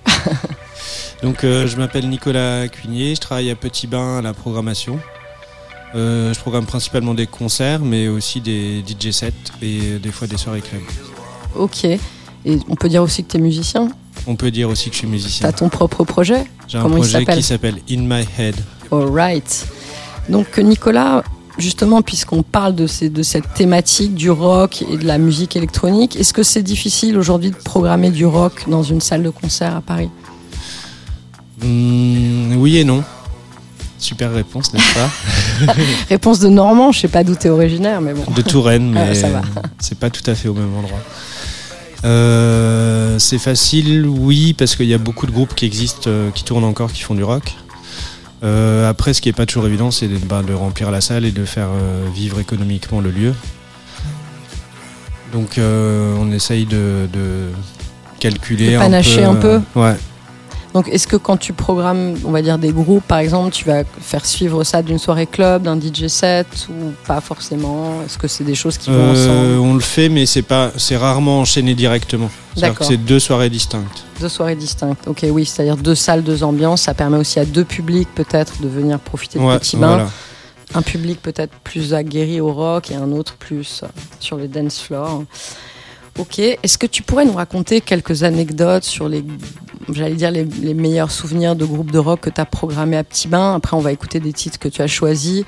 Donc 1.22 1.44
euh, 1.44 1.68
je 1.68 1.76
m'appelle 1.76 2.08
Nicolas 2.08 2.70
Cuigné, 2.70 3.14
je 3.14 3.20
travaille 3.20 3.52
à 3.52 3.56
Petit 3.56 3.88
Bain 3.88 4.20
à 4.20 4.22
la 4.22 4.34
programmation. 4.34 4.98
Euh, 5.96 6.34
je 6.34 6.40
programme 6.40 6.66
principalement 6.66 7.14
des 7.14 7.28
concerts, 7.28 7.82
mais 7.82 8.08
aussi 8.08 8.40
des 8.40 8.86
DJ 8.88 9.12
sets 9.12 9.34
et 9.62 10.00
des 10.00 10.12
fois 10.14 10.30
des 10.30 10.38
soirées 10.38 10.62
club. 10.62 10.82
Ok. 11.56 11.84
Et 11.84 12.00
on 12.46 12.76
peut 12.76 12.88
dire 12.88 13.04
aussi 13.04 13.26
que 13.26 13.32
tu 13.32 13.38
es 13.38 13.42
musicien? 13.42 13.90
On 14.28 14.36
peut 14.36 14.52
dire 14.52 14.70
aussi 14.70 14.90
que 14.90 14.94
je 14.96 15.00
suis 15.00 15.08
Tu 15.08 15.12
musicien. 15.12 15.48
as 15.50 15.54
ton 15.54 15.70
propre 15.70 16.04
projet 16.04 16.46
J'ai 16.68 16.78
un 16.78 16.90
projet 16.90 17.26
qui 17.26 17.44
s'appelle 17.44 17.76
In 17.90 18.02
My 18.02 18.26
Head. 18.38 18.56
Alright. 18.92 19.68
Donc 20.30 20.58
Nicolas, 20.58 21.24
justement, 21.60 22.02
puisqu'on 22.02 22.42
parle 22.42 22.74
de, 22.76 22.88
ces, 22.88 23.10
de 23.10 23.22
cette 23.24 23.54
thématique 23.54 24.16
du 24.16 24.32
rock 24.32 24.84
et 24.92 24.98
de 24.98 25.06
la 25.06 25.18
musique 25.20 25.56
électronique, 25.56 26.16
est-ce 26.16 26.34
que 26.34 26.42
c'est 26.44 26.64
difficile 26.64 27.18
aujourd'hui 27.18 27.52
de 27.52 27.56
programmer 27.56 28.10
du 28.10 28.26
rock 28.26 28.64
dans 28.68 28.82
une 28.84 29.02
salle 29.02 29.22
de 29.24 29.30
concert 29.30 29.76
à 29.76 29.82
Paris? 29.82 30.10
Hmm, 31.62 32.56
oui 32.58 32.78
et 32.78 32.84
non. 32.84 33.04
Super 33.98 34.34
réponse, 34.34 34.74
n'est-ce 34.74 34.94
pas? 34.94 35.74
Réponse 36.10 36.40
de 36.40 36.50
Normand, 36.50 36.92
je 36.92 37.00
sais 37.00 37.08
pas 37.08 37.24
d'où 37.24 37.34
t'es 37.36 37.50
originaire, 37.50 38.02
mais 38.02 38.14
bon. 38.14 38.24
De 38.36 38.42
Touraine, 38.42 38.92
mais 38.94 39.08
Ah, 39.12 39.16
ça 39.16 39.30
va. 39.30 39.42
c'est 39.80 39.98
pas 39.98 40.10
tout 40.10 40.30
à 40.30 40.36
fait 40.36 40.48
au 40.50 40.54
même 40.54 40.76
endroit. 40.76 41.00
Euh, 42.06 43.18
c'est 43.18 43.40
facile, 43.40 44.06
oui, 44.06 44.54
parce 44.54 44.76
qu'il 44.76 44.86
y 44.86 44.94
a 44.94 44.98
beaucoup 45.00 45.26
de 45.26 45.32
groupes 45.32 45.56
qui 45.56 45.66
existent, 45.66 46.08
euh, 46.10 46.30
qui 46.32 46.44
tournent 46.44 46.64
encore, 46.64 46.92
qui 46.92 47.02
font 47.02 47.16
du 47.16 47.24
rock. 47.24 47.56
Euh, 48.44 48.88
après, 48.90 49.14
ce 49.14 49.22
qui 49.22 49.30
est 49.30 49.34
pas 49.34 49.46
toujours 49.46 49.66
évident, 49.66 49.90
c'est 49.90 50.08
de, 50.08 50.18
bah, 50.18 50.44
de 50.46 50.54
remplir 50.54 50.92
la 50.92 51.02
salle 51.02 51.26
et 51.26 51.32
de 51.32 51.46
faire 51.46 51.70
euh, 51.72 52.06
vivre 52.14 52.40
économiquement 52.40 53.02
le 53.02 53.10
lieu. 53.10 53.34
Donc, 55.34 55.60
on 55.60 56.32
essaye 56.32 56.66
de, 56.66 57.10
de 57.12 57.50
calculer 58.20 58.72
De 58.72 58.76
un 58.78 58.80
panacher 58.80 59.24
peu. 59.24 59.26
un 59.26 59.36
peu. 59.36 59.62
Ouais. 59.76 59.96
Donc 60.76 60.90
est-ce 60.90 61.08
que 61.08 61.16
quand 61.16 61.38
tu 61.38 61.54
programmes, 61.54 62.16
on 62.26 62.32
va 62.32 62.42
dire 62.42 62.58
des 62.58 62.74
groupes 62.74 63.06
par 63.08 63.20
exemple, 63.20 63.52
tu 63.52 63.64
vas 63.64 63.84
faire 64.02 64.26
suivre 64.26 64.66
ça 64.66 64.82
d'une 64.82 65.00
soirée 65.00 65.26
club, 65.26 65.64
d'un 65.64 65.80
DJ 65.80 66.08
set 66.08 66.48
ou 66.70 66.92
pas 67.08 67.22
forcément? 67.22 68.02
Est-ce 68.06 68.18
que 68.18 68.28
c'est 68.28 68.44
des 68.44 68.56
choses 68.56 68.78
qui 68.78 68.90
vont 68.90 68.98
Euh, 68.98 69.12
ensemble? 69.56 69.60
on 69.70 69.74
le 69.74 69.80
fait, 69.80 70.10
mais 70.10 70.26
c'est 70.26 70.42
pas, 70.42 70.72
c'est 70.76 70.98
rarement 70.98 71.40
enchaîné 71.40 71.76
directement. 71.76 72.30
C'est-à-dire 72.56 72.74
que 72.74 72.80
D'accord. 72.84 72.88
c'est 72.88 72.98
deux 72.98 73.20
soirées 73.20 73.50
distinctes. 73.50 74.04
Deux 74.20 74.28
soirées 74.28 74.56
distinctes. 74.58 75.08
Ok, 75.08 75.26
oui, 75.30 75.46
c'est-à-dire 75.46 75.78
deux 75.78 75.96
salles, 75.96 76.24
deux 76.24 76.44
ambiances. 76.44 76.82
Ça 76.84 76.94
permet 76.94 77.18
aussi 77.18 77.40
à 77.40 77.46
deux 77.46 77.64
publics 77.64 78.10
peut-être 78.14 78.62
de 78.62 78.68
venir 78.68 79.00
profiter 79.00 79.40
de 79.40 79.44
Ouais, 79.46 79.58
Petit 79.60 79.78
Bain. 79.78 79.88
voilà. 79.88 80.10
Un 80.74 80.82
public 80.82 81.22
peut-être 81.22 81.54
plus 81.64 81.94
aguerri 81.94 82.42
au 82.42 82.52
rock 82.52 82.92
et 82.92 82.96
un 82.96 83.14
autre 83.14 83.36
plus 83.36 83.82
euh, 83.84 83.88
sur 84.20 84.36
le 84.36 84.50
dance 84.50 84.82
floor. 84.82 85.24
Ok, 86.18 86.40
est-ce 86.40 86.78
que 86.78 86.88
tu 86.88 87.04
pourrais 87.04 87.26
nous 87.26 87.34
raconter 87.34 87.82
quelques 87.82 88.24
anecdotes 88.24 88.86
sur 88.86 89.10
les, 89.10 89.24
j'allais 89.92 90.16
dire 90.16 90.32
les, 90.32 90.74
meilleurs 90.74 91.12
souvenirs 91.12 91.58
de 91.58 91.66
groupes 91.66 91.92
de 91.92 92.00
rock 92.00 92.22
que 92.22 92.30
tu 92.30 92.40
as 92.40 92.46
programmés 92.46 92.96
à 92.96 93.04
Petit 93.04 93.28
Bain? 93.28 93.56
Après, 93.56 93.76
on 93.76 93.82
va 93.82 93.92
écouter 93.92 94.22
des 94.22 94.32
titres 94.32 94.58
que 94.58 94.70
tu 94.70 94.82
as 94.82 94.88
choisis, 94.88 95.44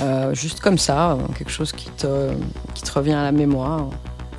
euh, 0.00 0.32
juste 0.32 0.60
comme 0.60 0.78
ça, 0.78 1.18
quelque 1.36 1.50
chose 1.50 1.72
qui 1.72 1.88
te, 1.96 2.30
qui 2.74 2.82
te 2.82 2.92
revient 2.92 3.14
à 3.14 3.24
la 3.24 3.32
mémoire. 3.32 3.88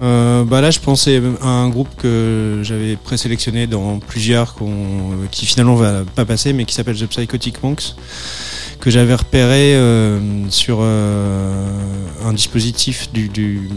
Euh, 0.01 0.45
bah 0.45 0.61
là, 0.61 0.71
je 0.71 0.79
pensais 0.79 1.21
à 1.41 1.47
un 1.47 1.67
groupe 1.67 1.89
que 1.97 2.61
j'avais 2.63 2.95
présélectionné 2.95 3.67
dans 3.67 3.99
plusieurs 3.99 4.55
qui 5.29 5.45
finalement 5.45 5.75
va 5.75 6.03
pas 6.03 6.23
passer, 6.23 6.53
mais 6.53 6.63
qui 6.63 6.73
s'appelle 6.73 6.97
The 6.97 7.07
Psychotic 7.07 7.61
Monks, 7.63 7.95
que 8.79 8.89
j'avais 8.89 9.15
repéré 9.15 9.75
euh, 9.75 10.49
sur 10.49 10.81
un 10.81 12.33
dispositif 12.33 13.11
du, 13.11 13.69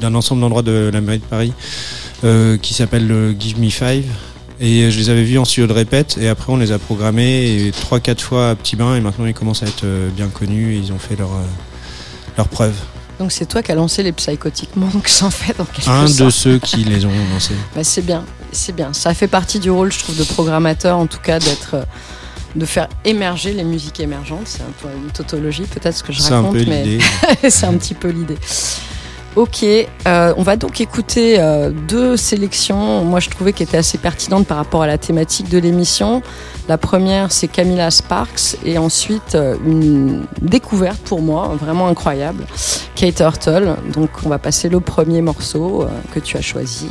d'un 0.00 0.14
ensemble 0.14 0.40
d'endroits 0.40 0.62
de 0.62 0.90
la 0.92 1.00
mairie 1.00 1.18
de 1.18 1.24
Paris 1.24 1.52
euh, 2.24 2.56
qui 2.58 2.74
s'appelle 2.74 3.06
le 3.06 3.34
Give 3.38 3.58
Me 3.60 3.70
Five. 3.70 4.04
Et 4.62 4.90
je 4.90 4.98
les 4.98 5.08
avais 5.08 5.22
vus 5.22 5.38
en 5.38 5.46
studio 5.46 5.66
de 5.66 5.72
répète 5.72 6.18
et 6.20 6.28
après 6.28 6.52
on 6.52 6.56
les 6.56 6.70
a 6.70 6.78
programmés 6.78 7.46
et 7.46 7.70
3-4 7.70 8.20
fois 8.20 8.50
à 8.50 8.54
Petit 8.54 8.76
Bain 8.76 8.94
et 8.94 9.00
maintenant 9.00 9.24
ils 9.24 9.32
commencent 9.32 9.62
à 9.62 9.66
être 9.66 9.84
euh, 9.84 10.10
bien 10.10 10.28
connus 10.28 10.74
et 10.74 10.78
ils 10.78 10.92
ont 10.92 10.98
fait 10.98 11.16
leur, 11.16 11.30
euh, 11.30 11.42
leur 12.36 12.46
preuve. 12.46 12.74
Donc 13.18 13.32
c'est 13.32 13.46
toi 13.46 13.62
qui 13.62 13.72
as 13.72 13.74
lancé 13.74 14.02
les 14.02 14.12
Psychotic 14.12 14.76
Monks 14.76 15.22
en 15.22 15.30
fait, 15.30 15.58
en 15.60 15.64
quelque 15.64 15.88
Un 15.88 16.06
sorte. 16.06 16.20
de 16.24 16.30
ceux 16.30 16.58
qui 16.58 16.84
les 16.84 17.06
ont 17.06 17.12
lancés. 17.32 17.54
Bah, 17.74 17.84
c'est 17.84 18.04
bien, 18.04 18.24
c'est 18.52 18.74
bien. 18.74 18.92
Ça 18.92 19.14
fait 19.14 19.28
partie 19.28 19.60
du 19.60 19.70
rôle, 19.70 19.92
je 19.92 19.98
trouve, 20.00 20.16
de 20.18 20.24
programmateur, 20.24 20.98
en 20.98 21.06
tout 21.06 21.20
cas, 21.20 21.38
d'être, 21.38 21.74
euh, 21.74 21.84
de 22.54 22.66
faire 22.66 22.88
émerger 23.06 23.52
les 23.54 23.64
musiques 23.64 24.00
émergentes. 24.00 24.46
C'est 24.46 24.62
un 24.62 24.72
peu 24.82 24.88
une 24.94 25.10
tautologie, 25.10 25.62
peut-être 25.64 25.96
ce 25.96 26.02
que 26.02 26.12
je 26.12 26.20
C'est 26.20 26.32
un 26.32 26.42
raconte, 26.42 26.66
mais 26.66 26.98
c'est 27.50 27.66
un 27.66 27.74
petit 27.78 27.94
peu 27.94 28.08
l'idée. 28.08 28.38
Ok, 29.36 29.62
euh, 29.62 30.34
on 30.36 30.42
va 30.42 30.56
donc 30.56 30.80
écouter 30.80 31.36
euh, 31.38 31.70
deux 31.70 32.16
sélections, 32.16 33.04
moi 33.04 33.20
je 33.20 33.30
trouvais 33.30 33.52
qu'elles 33.52 33.68
étaient 33.68 33.76
assez 33.76 33.96
pertinentes 33.96 34.44
par 34.44 34.56
rapport 34.56 34.82
à 34.82 34.88
la 34.88 34.98
thématique 34.98 35.48
de 35.48 35.58
l'émission. 35.58 36.20
La 36.68 36.78
première, 36.78 37.30
c'est 37.30 37.46
Camilla 37.46 37.92
Sparks, 37.92 38.56
et 38.64 38.76
ensuite 38.76 39.36
euh, 39.36 39.54
une 39.64 40.26
découverte 40.42 41.00
pour 41.02 41.22
moi, 41.22 41.54
vraiment 41.60 41.86
incroyable, 41.86 42.44
Kate 42.96 43.20
Hurtle. 43.20 43.76
Donc 43.92 44.10
on 44.24 44.28
va 44.28 44.38
passer 44.38 44.68
le 44.68 44.80
premier 44.80 45.22
morceau 45.22 45.86
que 46.12 46.18
tu 46.18 46.36
as 46.36 46.42
choisi. 46.42 46.88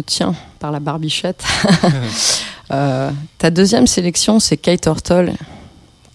Te 0.00 0.10
tient 0.10 0.34
par 0.58 0.70
la 0.72 0.80
barbichette, 0.80 1.42
euh, 2.72 3.10
ta 3.38 3.50
deuxième 3.50 3.86
sélection 3.86 4.40
c'est 4.40 4.56
Kate 4.56 4.86
Hurtle. 4.86 5.32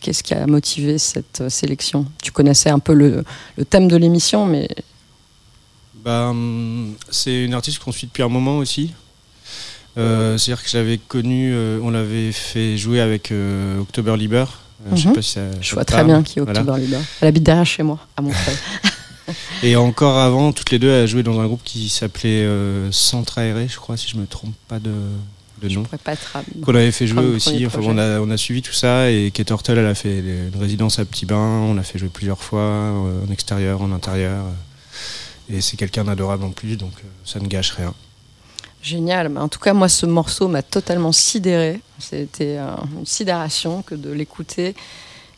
Qu'est-ce 0.01 0.21
qui 0.23 0.33
a 0.35 0.45
motivé 0.45 0.97
cette 0.99 1.41
euh, 1.41 1.49
sélection? 1.49 2.05
Tu 2.21 2.31
connaissais 2.31 2.69
un 2.69 2.79
peu 2.79 2.93
le, 2.93 3.23
le 3.57 3.65
thème 3.65 3.87
de 3.87 3.95
l'émission, 3.97 4.45
mais 4.45 4.67
Bah, 6.05 6.33
c'est 7.09 7.43
une 7.43 7.53
artiste 7.55 7.79
qu'on 7.79 7.91
suit 7.91 8.07
depuis 8.07 8.23
un 8.23 8.29
moment 8.29 8.57
aussi. 8.57 8.93
Euh, 9.97 10.37
C'est-à-dire 10.37 10.63
que 10.63 10.69
je 10.69 10.77
l'avais 10.77 10.97
connue, 10.99 11.51
euh, 11.53 11.79
on 11.81 11.89
l'avait 11.89 12.31
fait 12.31 12.77
jouer 12.77 13.01
avec 13.01 13.33
October 13.81 14.15
Lieber. 14.15 14.45
Euh, 14.85 14.95
Je 14.95 15.01
sais 15.01 15.07
Mhm. 15.07 15.15
pas 15.15 15.21
si 15.23 15.31
ça- 15.31 15.41
je 15.59 15.73
vois 15.73 15.83
très 15.85 16.03
bien 16.03 16.21
qui 16.21 16.37
est 16.37 16.43
Voilà. 16.43 16.61
October 16.61 16.79
Leader. 16.79 17.01
Elle 17.19 17.27
habite 17.29 17.41
derrière 17.43 17.65
chez 17.65 17.81
moi, 17.81 17.97
à 18.15 18.21
Montreuil. 18.21 18.55
Et 19.63 19.75
encore 19.75 20.17
avant, 20.17 20.51
toutes 20.53 20.71
les 20.71 20.79
deux, 20.79 20.89
elles 20.89 21.07
jouaient 21.07 21.23
dans 21.23 21.39
un 21.39 21.47
groupe 21.47 21.63
qui 21.63 21.89
s'appelait 21.89 22.43
euh, 22.43 22.91
Centre 22.91 23.39
Aéré, 23.39 23.67
je 23.67 23.77
crois, 23.77 23.97
si 23.97 24.07
je 24.07 24.17
me 24.17 24.27
trompe 24.27 24.53
pas 24.67 24.79
de, 24.79 24.91
de 25.61 25.69
nom. 25.69 25.83
pas 25.83 26.15
Qu'on 26.63 26.75
avait 26.75 26.91
fait 26.91 27.07
jouer 27.07 27.25
aussi. 27.25 27.65
Enfin, 27.65 27.79
on, 27.83 27.97
a, 27.97 28.19
on 28.19 28.29
a 28.29 28.37
suivi 28.37 28.61
tout 28.61 28.73
ça 28.73 29.09
et 29.09 29.31
Kate 29.31 29.49
Hurtle, 29.49 29.79
elle 29.79 29.85
a 29.87 29.95
fait 29.95 30.19
une 30.19 30.59
résidence 30.59 30.99
à 30.99 31.05
Petit 31.05 31.25
Bain. 31.25 31.35
On 31.37 31.73
l'a 31.73 31.83
fait 31.83 31.97
jouer 31.97 32.09
plusieurs 32.09 32.41
fois, 32.43 32.59
euh, 32.61 33.25
en 33.27 33.31
extérieur, 33.31 33.81
en 33.81 33.91
intérieur. 33.91 34.45
euh, 34.45 35.55
Et 35.57 35.61
c'est 35.61 35.75
quelqu'un 35.75 36.03
d'adorable 36.03 36.43
en 36.43 36.51
plus, 36.51 36.77
donc 36.77 36.93
euh, 36.99 37.07
ça 37.25 37.39
ne 37.39 37.47
gâche 37.47 37.71
rien. 37.71 37.93
Génial. 38.83 39.29
Mais 39.29 39.39
en 39.39 39.49
tout 39.49 39.59
cas, 39.59 39.73
moi, 39.73 39.89
ce 39.89 40.05
morceau 40.05 40.47
m'a 40.47 40.61
totalement 40.61 41.11
sidéré. 41.11 41.81
C'était 41.97 42.57
une 42.59 43.05
sidération 43.07 43.81
que 43.81 43.95
de 43.95 44.11
l'écouter. 44.11 44.75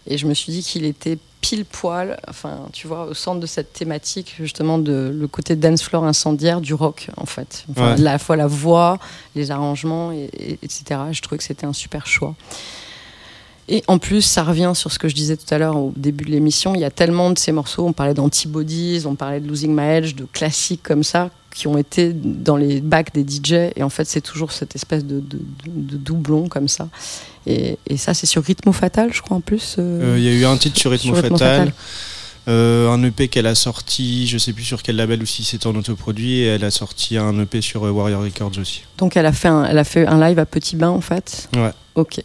Et 0.05 0.17
je 0.17 0.27
me 0.27 0.33
suis 0.33 0.51
dit 0.51 0.61
qu'il 0.61 0.83
était 0.85 1.17
pile 1.41 1.63
poil, 1.65 2.19
enfin, 2.27 2.59
tu 2.73 2.87
vois, 2.87 3.05
au 3.05 3.13
centre 3.13 3.39
de 3.39 3.45
cette 3.45 3.71
thématique, 3.73 4.35
justement, 4.39 4.77
de 4.77 5.13
le 5.17 5.27
côté 5.27 5.55
dance 5.55 5.81
floor 5.83 6.03
incendiaire 6.03 6.59
du 6.61 6.73
rock, 6.73 7.07
en 7.17 7.25
fait. 7.25 7.63
Enfin, 7.71 7.85
Ouais. 7.87 7.91
à 7.93 7.97
la 7.97 8.19
fois 8.19 8.35
la 8.35 8.47
voix, 8.47 8.99
les 9.35 9.49
arrangements, 9.51 10.11
et, 10.11 10.29
et- 10.37 10.59
etc. 10.61 10.99
Je 11.11 11.21
trouvais 11.21 11.37
que 11.37 11.43
c'était 11.45 11.65
un 11.65 11.73
super 11.73 12.05
choix. 12.07 12.35
Et 13.71 13.83
en 13.87 13.99
plus, 13.99 14.23
ça 14.23 14.43
revient 14.43 14.71
sur 14.73 14.91
ce 14.91 14.97
que 14.97 15.07
je 15.07 15.13
disais 15.15 15.37
tout 15.37 15.51
à 15.53 15.59
l'heure 15.59 15.77
au 15.77 15.93
début 15.95 16.25
de 16.25 16.31
l'émission. 16.31 16.73
Il 16.73 16.81
y 16.81 16.85
a 16.85 16.89
tellement 16.91 17.29
de 17.29 17.37
ces 17.37 17.51
morceaux. 17.51 17.85
On 17.85 17.93
parlait 17.93 18.15
d'Antibodies, 18.15 19.03
on 19.05 19.13
parlait 19.15 19.39
de 19.39 19.47
Losing 19.47 19.71
My 19.75 19.83
Edge, 19.97 20.15
de 20.15 20.25
classiques 20.25 20.81
comme 20.81 21.03
ça, 21.03 21.29
qui 21.53 21.67
ont 21.67 21.77
été 21.77 22.13
dans 22.13 22.55
les 22.57 22.81
bacs 22.81 23.13
des 23.13 23.23
DJ. 23.23 23.71
Et 23.75 23.83
en 23.83 23.89
fait, 23.89 24.05
c'est 24.05 24.21
toujours 24.21 24.51
cette 24.51 24.75
espèce 24.75 25.03
de, 25.05 25.19
de- 25.19 25.37
de- 25.65 25.91
de 25.91 25.97
doublon 25.97 26.47
comme 26.47 26.67
ça. 26.67 26.87
Et, 27.47 27.77
et 27.87 27.97
ça, 27.97 28.13
c'est 28.13 28.25
sur 28.27 28.43
Rhythmo 28.43 28.71
Fatal, 28.71 29.11
je 29.13 29.21
crois, 29.21 29.37
en 29.37 29.41
plus. 29.41 29.75
euh, 29.79 30.13
Euh, 30.13 30.17
Il 30.17 30.23
y 30.23 30.27
a 30.27 30.33
eu 30.33 30.45
un 30.45 30.57
titre 30.57 30.77
sur 30.79 30.91
Rhythmo 30.91 31.13
Sur 31.15 31.23
Rhythmo 31.23 31.37
Fatal. 31.37 31.59
Fatal. 31.69 31.73
euh, 32.47 32.89
un 32.91 33.01
EP 33.03 33.27
qu'elle 33.27 33.47
a 33.47 33.55
sorti, 33.55 34.27
je 34.27 34.37
sais 34.37 34.53
plus 34.53 34.63
sur 34.63 34.81
quel 34.83 34.95
label 34.95 35.21
ou 35.21 35.25
si 35.25 35.43
c'était 35.43 35.67
en 35.67 35.75
autoproduit, 35.75 36.39
et 36.39 36.45
elle 36.47 36.63
a 36.63 36.71
sorti 36.71 37.17
un 37.17 37.39
EP 37.39 37.61
sur 37.61 37.81
Warrior 37.83 38.23
Records 38.23 38.57
aussi. 38.59 38.81
Donc, 38.97 39.17
elle 39.17 39.25
a, 39.25 39.33
fait 39.33 39.47
un, 39.47 39.65
elle 39.65 39.77
a 39.77 39.83
fait 39.83 40.05
un 40.07 40.19
live 40.19 40.39
à 40.39 40.45
Petit 40.45 40.75
Bain, 40.75 40.89
en 40.89 41.01
fait. 41.01 41.49
Ouais. 41.55 41.71
Ok. 41.95 42.21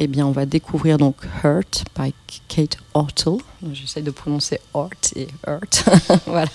Eh 0.00 0.06
bien, 0.06 0.26
on 0.26 0.30
va 0.32 0.46
découvrir 0.46 0.96
donc 0.96 1.16
Hurt 1.42 1.84
by 1.98 2.14
Kate 2.46 2.76
Ortle. 2.94 3.38
J'essaie 3.72 4.00
de 4.02 4.12
prononcer 4.12 4.60
Hurt 4.74 5.12
et 5.16 5.26
Hurt. 5.46 5.84
voilà. 6.26 6.48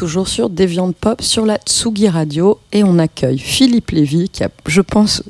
Toujours 0.00 0.28
sur 0.28 0.48
Deviant 0.48 0.92
Pop 0.92 1.20
sur 1.20 1.44
la 1.44 1.58
Tsugi 1.58 2.08
Radio 2.08 2.58
et 2.72 2.82
on 2.84 2.98
accueille 2.98 3.38
Philippe 3.38 3.90
Lévy 3.90 4.30
qui 4.30 4.42
a, 4.42 4.48
je 4.66 4.80
pense, 4.80 5.22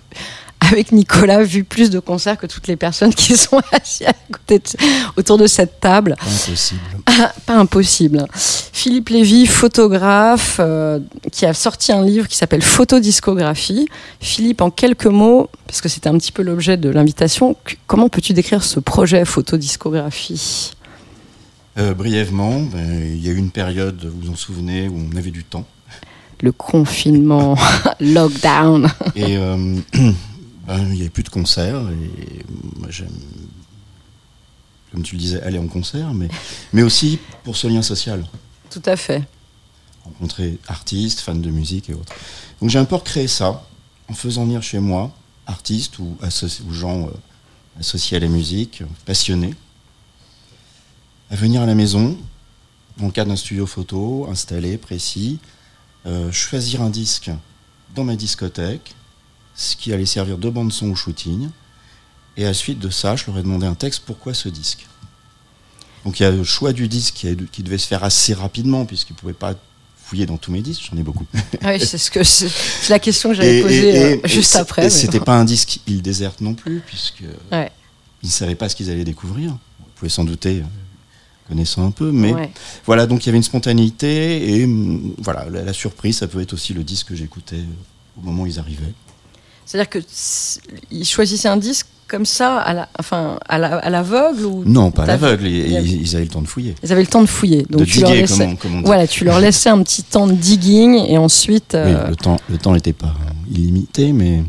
avec 0.61 0.93
Nicolas, 0.93 1.43
vu 1.43 1.65
plus 1.65 1.91
de 1.91 1.99
concerts 1.99 2.39
que 2.39 2.47
toutes 2.47 2.69
les 2.69 2.77
personnes 2.77 3.13
qui 3.13 3.37
sont 3.37 3.61
assises 3.73 4.07
à 4.07 4.13
côté 4.33 4.61
de- 4.61 4.65
autour 5.17 5.39
de 5.39 5.49
cette 5.49 5.81
table. 5.81 6.15
Impossible. 6.21 6.81
Ah, 7.07 7.33
pas 7.47 7.57
impossible. 7.57 8.25
Philippe 8.37 9.09
Lévy, 9.09 9.47
photographe, 9.47 10.59
euh, 10.61 11.01
qui 11.33 11.47
a 11.47 11.53
sorti 11.53 11.91
un 11.91 12.05
livre 12.05 12.29
qui 12.29 12.37
s'appelle 12.37 12.63
Photodiscographie. 12.63 13.89
Philippe, 14.21 14.61
en 14.61 14.71
quelques 14.71 15.07
mots, 15.07 15.51
parce 15.67 15.81
que 15.81 15.89
c'était 15.89 16.09
un 16.09 16.17
petit 16.17 16.31
peu 16.31 16.43
l'objet 16.43 16.77
de 16.77 16.91
l'invitation, 16.91 17.57
comment 17.89 18.09
peux-tu 18.09 18.35
décrire 18.35 18.63
ce 18.63 18.79
projet 18.79 19.25
Photodiscographie? 19.25 20.71
Euh, 21.79 21.95
brièvement, 21.95 22.61
ben, 22.63 23.03
il 23.03 23.25
y 23.25 23.29
a 23.29 23.33
eu 23.33 23.37
une 23.37 23.51
période, 23.51 24.05
vous 24.05 24.27
vous 24.27 24.31
en 24.31 24.37
souvenez, 24.37 24.89
où 24.89 24.97
on 24.97 25.17
avait 25.17 25.31
du 25.31 25.45
temps. 25.45 25.67
Le 26.41 26.53
confinement, 26.53 27.57
lockdown. 28.01 28.89
Et 29.15 29.37
euh, 29.37 29.77
ben, 29.93 30.79
il 30.79 30.93
n'y 30.93 31.01
avait 31.01 31.11
plus 31.11 31.23
de 31.23 31.29
concerts. 31.29 31.83
Et 31.91 32.45
moi, 32.79 32.89
j'aime, 32.91 33.09
comme 34.91 35.03
tu 35.03 35.15
le 35.15 35.21
disais, 35.21 35.43
aller 35.43 35.59
en 35.59 35.69
concert, 35.69 36.13
mais, 36.13 36.29
mais 36.73 36.83
aussi 36.83 37.19
pour 37.45 37.57
ce 37.57 37.67
lien 37.69 37.83
social. 37.83 38.25
Tout 38.71 38.83
à 38.85 38.97
fait. 38.97 39.23
rencontrer 40.05 40.59
artistes, 40.67 41.21
fans 41.21 41.35
de 41.35 41.51
musique 41.51 41.91
et 41.91 41.95
autres. 41.95 42.13
Donc 42.61 42.71
j'ai 42.71 42.79
un 42.79 42.85
peu 42.85 42.97
recréé 42.97 43.27
ça 43.29 43.65
en 44.09 44.15
faisant 44.15 44.45
venir 44.45 44.63
chez 44.63 44.81
moi 44.81 45.13
artistes 45.51 45.99
ou, 45.99 46.17
gens 46.71 47.07
euh, 47.07 47.11
associés 47.79 48.17
à 48.17 48.21
la 48.21 48.29
musique, 48.29 48.83
passionnés, 49.05 49.55
à 51.31 51.37
venir 51.37 51.63
à 51.63 51.67
la 51.67 51.75
maison, 51.75 52.17
dans 52.99 53.07
le 53.07 53.13
cadre 53.13 53.31
d'un 53.31 53.37
studio 53.37 53.67
photo, 53.67 54.27
installé, 54.31 54.77
précis, 54.77 55.39
euh, 56.07 56.31
choisir 56.33 56.83
un 56.83 56.91
disque 56.91 57.31
dans 57.95 58.05
ma 58.05 58.17
discothèque, 58.17 58.95
ce 59.55 59.77
qui 59.77 59.93
allait 59.93 60.07
servir 60.07 60.39
de 60.39 60.51
bande 60.51 60.73
son 60.73 60.91
au 60.91 60.95
shooting, 60.95 61.49
et 62.37 62.45
à 62.45 62.49
la 62.49 62.55
suite 62.55 62.79
de 62.79 62.91
ça, 62.91 63.17
je 63.17 63.27
leur 63.27 63.39
ai 63.39 63.43
demandé 63.43 63.67
un 63.67 63.75
texte, 63.75 64.03
pourquoi 64.07 64.35
ce 64.35 64.49
disque? 64.49 64.87
Donc 66.05 66.19
il 66.19 66.23
y 66.23 66.27
a 66.27 66.31
le 66.31 66.45
choix 66.45 66.73
du 66.73 66.89
disque 66.89 67.27
qui, 67.53 67.63
devait 67.63 67.79
se 67.79 67.87
faire 67.87 68.03
assez 68.03 68.35
rapidement, 68.35 68.85
puisqu'il 68.85 69.13
ne 69.13 69.19
pouvait 69.19 69.33
pas 69.33 69.55
fouiller 70.03 70.27
dans 70.27 70.39
tous 70.39 70.51
mes 70.51 70.63
disques, 70.63 70.89
j'en 70.91 70.97
ai 70.97 71.03
beaucoup. 71.03 71.27
Ah 71.63 71.73
oui, 71.73 71.81
c'est 71.81 71.99
ce 71.99 72.11
que 72.11 72.21
la 72.91 72.99
question 72.99 73.29
que 73.29 73.37
j'avais 73.37 73.63
posée 73.63 74.15
euh, 74.15 74.21
juste 74.25 74.57
après. 74.57 74.87
et 74.87 74.91
c'était 74.91 75.19
bon. 75.19 75.27
pas 75.27 75.39
un 75.39 75.45
disque 75.45 75.81
île 75.87 76.03
déserte 76.03 76.41
non 76.41 76.55
plus, 76.55 76.81
puisque 76.85 77.23
Ouais. 77.53 77.71
ils 78.23 78.27
ne 78.27 78.33
savaient 78.33 78.55
pas 78.57 78.69
ce 78.69 78.75
qu'ils 78.75 78.91
allaient 78.91 79.05
découvrir. 79.05 79.51
Vous 79.51 79.87
pouvez 79.95 80.09
s'en 80.09 80.25
douter, 80.25 80.63
connaissant 81.51 81.87
un 81.87 81.91
peu, 81.91 82.11
mais 82.13 82.33
Ouais. 82.33 82.51
voilà, 82.87 83.07
donc 83.07 83.25
il 83.25 83.27
y 83.27 83.29
avait 83.31 83.39
une 83.39 83.43
spontanéité 83.45 84.55
et 84.61 84.65
hum, 84.65 85.13
voilà, 85.19 85.47
la, 85.51 85.63
la 85.63 85.73
surprise, 85.73 86.17
ça 86.19 86.27
peut 86.29 86.41
être 86.41 86.55
aussi 86.55 86.73
le 86.73 86.83
disque 86.85 87.09
que 87.09 87.15
j'écoutais 87.17 87.61
au 88.19 88.25
moment 88.25 88.45
où 88.45 88.47
ils 88.47 88.59
arrivaient. 88.59 88.95
C'est-à-dire 89.67 89.89
que 89.91 89.99
ils 90.91 91.05
choisissaient 91.05 91.49
un 91.49 91.57
disque 91.57 91.87
comme 92.09 92.27
ça, 92.27 92.59
à 92.59 92.73
la, 92.75 92.89
enfin, 92.99 93.39
à 93.49 93.57
la- 93.59 93.77
à 93.79 93.89
l'aveugle 93.89 94.45
ou 94.45 94.65
Non, 94.67 94.91
pas 94.91 95.05
à 95.05 95.07
l'aveugle, 95.07 95.47
ils, 95.47 96.17
avaient 96.17 96.25
le 96.25 96.31
temps 96.31 96.43
de 96.43 96.49
fouiller. 96.49 96.75
Ils 96.83 96.91
avaient 96.91 97.03
le 97.03 97.07
temps 97.07 97.23
de 97.23 97.29
fouiller. 97.29 97.65
Donc 97.71 97.83
de 97.83 97.85
tu 97.85 98.01
leur 98.01 98.11
laissais, 98.13 98.37
comme 98.39 98.51
on, 98.53 98.57
comme 98.57 98.75
on 98.75 98.79
dit. 98.79 98.85
voilà, 98.85 99.07
tu 99.07 99.25
leur 99.25 99.39
laissais 99.39 99.69
un 99.71 99.81
petit 99.85 100.03
temps 100.03 100.27
de 100.27 100.33
digging 100.33 100.95
et 100.97 101.19
ensuite. 101.19 101.75
Oui, 101.75 101.93
euh, 101.93 102.09
le 102.09 102.17
temps 102.17 102.37
le 102.49 102.59
temps 102.59 102.73
n'était 102.75 102.93
pas 102.93 103.15
illimité, 103.49 104.13
mais 104.13 104.43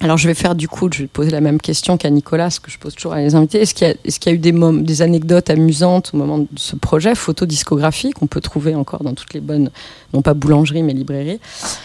Alors 0.00 0.16
je 0.16 0.28
vais 0.28 0.34
faire 0.34 0.54
du 0.54 0.68
coup, 0.68 0.88
je 0.92 1.00
vais 1.02 1.06
poser 1.08 1.30
la 1.30 1.40
même 1.40 1.60
question 1.60 1.96
qu'à 1.96 2.08
Nicolas, 2.10 2.50
ce 2.50 2.60
que 2.60 2.70
je 2.70 2.78
pose 2.78 2.94
toujours 2.94 3.14
à 3.14 3.20
les 3.20 3.34
invités. 3.34 3.60
Est-ce 3.60 3.74
qu'il 3.74 3.88
y 3.88 3.90
a, 3.90 3.94
est-ce 4.04 4.20
qu'il 4.20 4.30
y 4.30 4.32
a 4.32 4.36
eu 4.36 4.38
des, 4.38 4.52
mom- 4.52 4.84
des 4.84 5.02
anecdotes 5.02 5.50
amusantes 5.50 6.10
au 6.14 6.18
moment 6.18 6.38
de 6.38 6.46
ce 6.56 6.76
projet 6.76 7.16
photodiscographie 7.16 8.10
qu'on 8.12 8.28
peut 8.28 8.40
trouver 8.40 8.76
encore 8.76 9.02
dans 9.02 9.14
toutes 9.14 9.34
les 9.34 9.40
bonnes, 9.40 9.70
non 10.14 10.22
pas 10.22 10.34
boulangeries 10.34 10.84
mais 10.84 10.92
librairies 10.92 11.40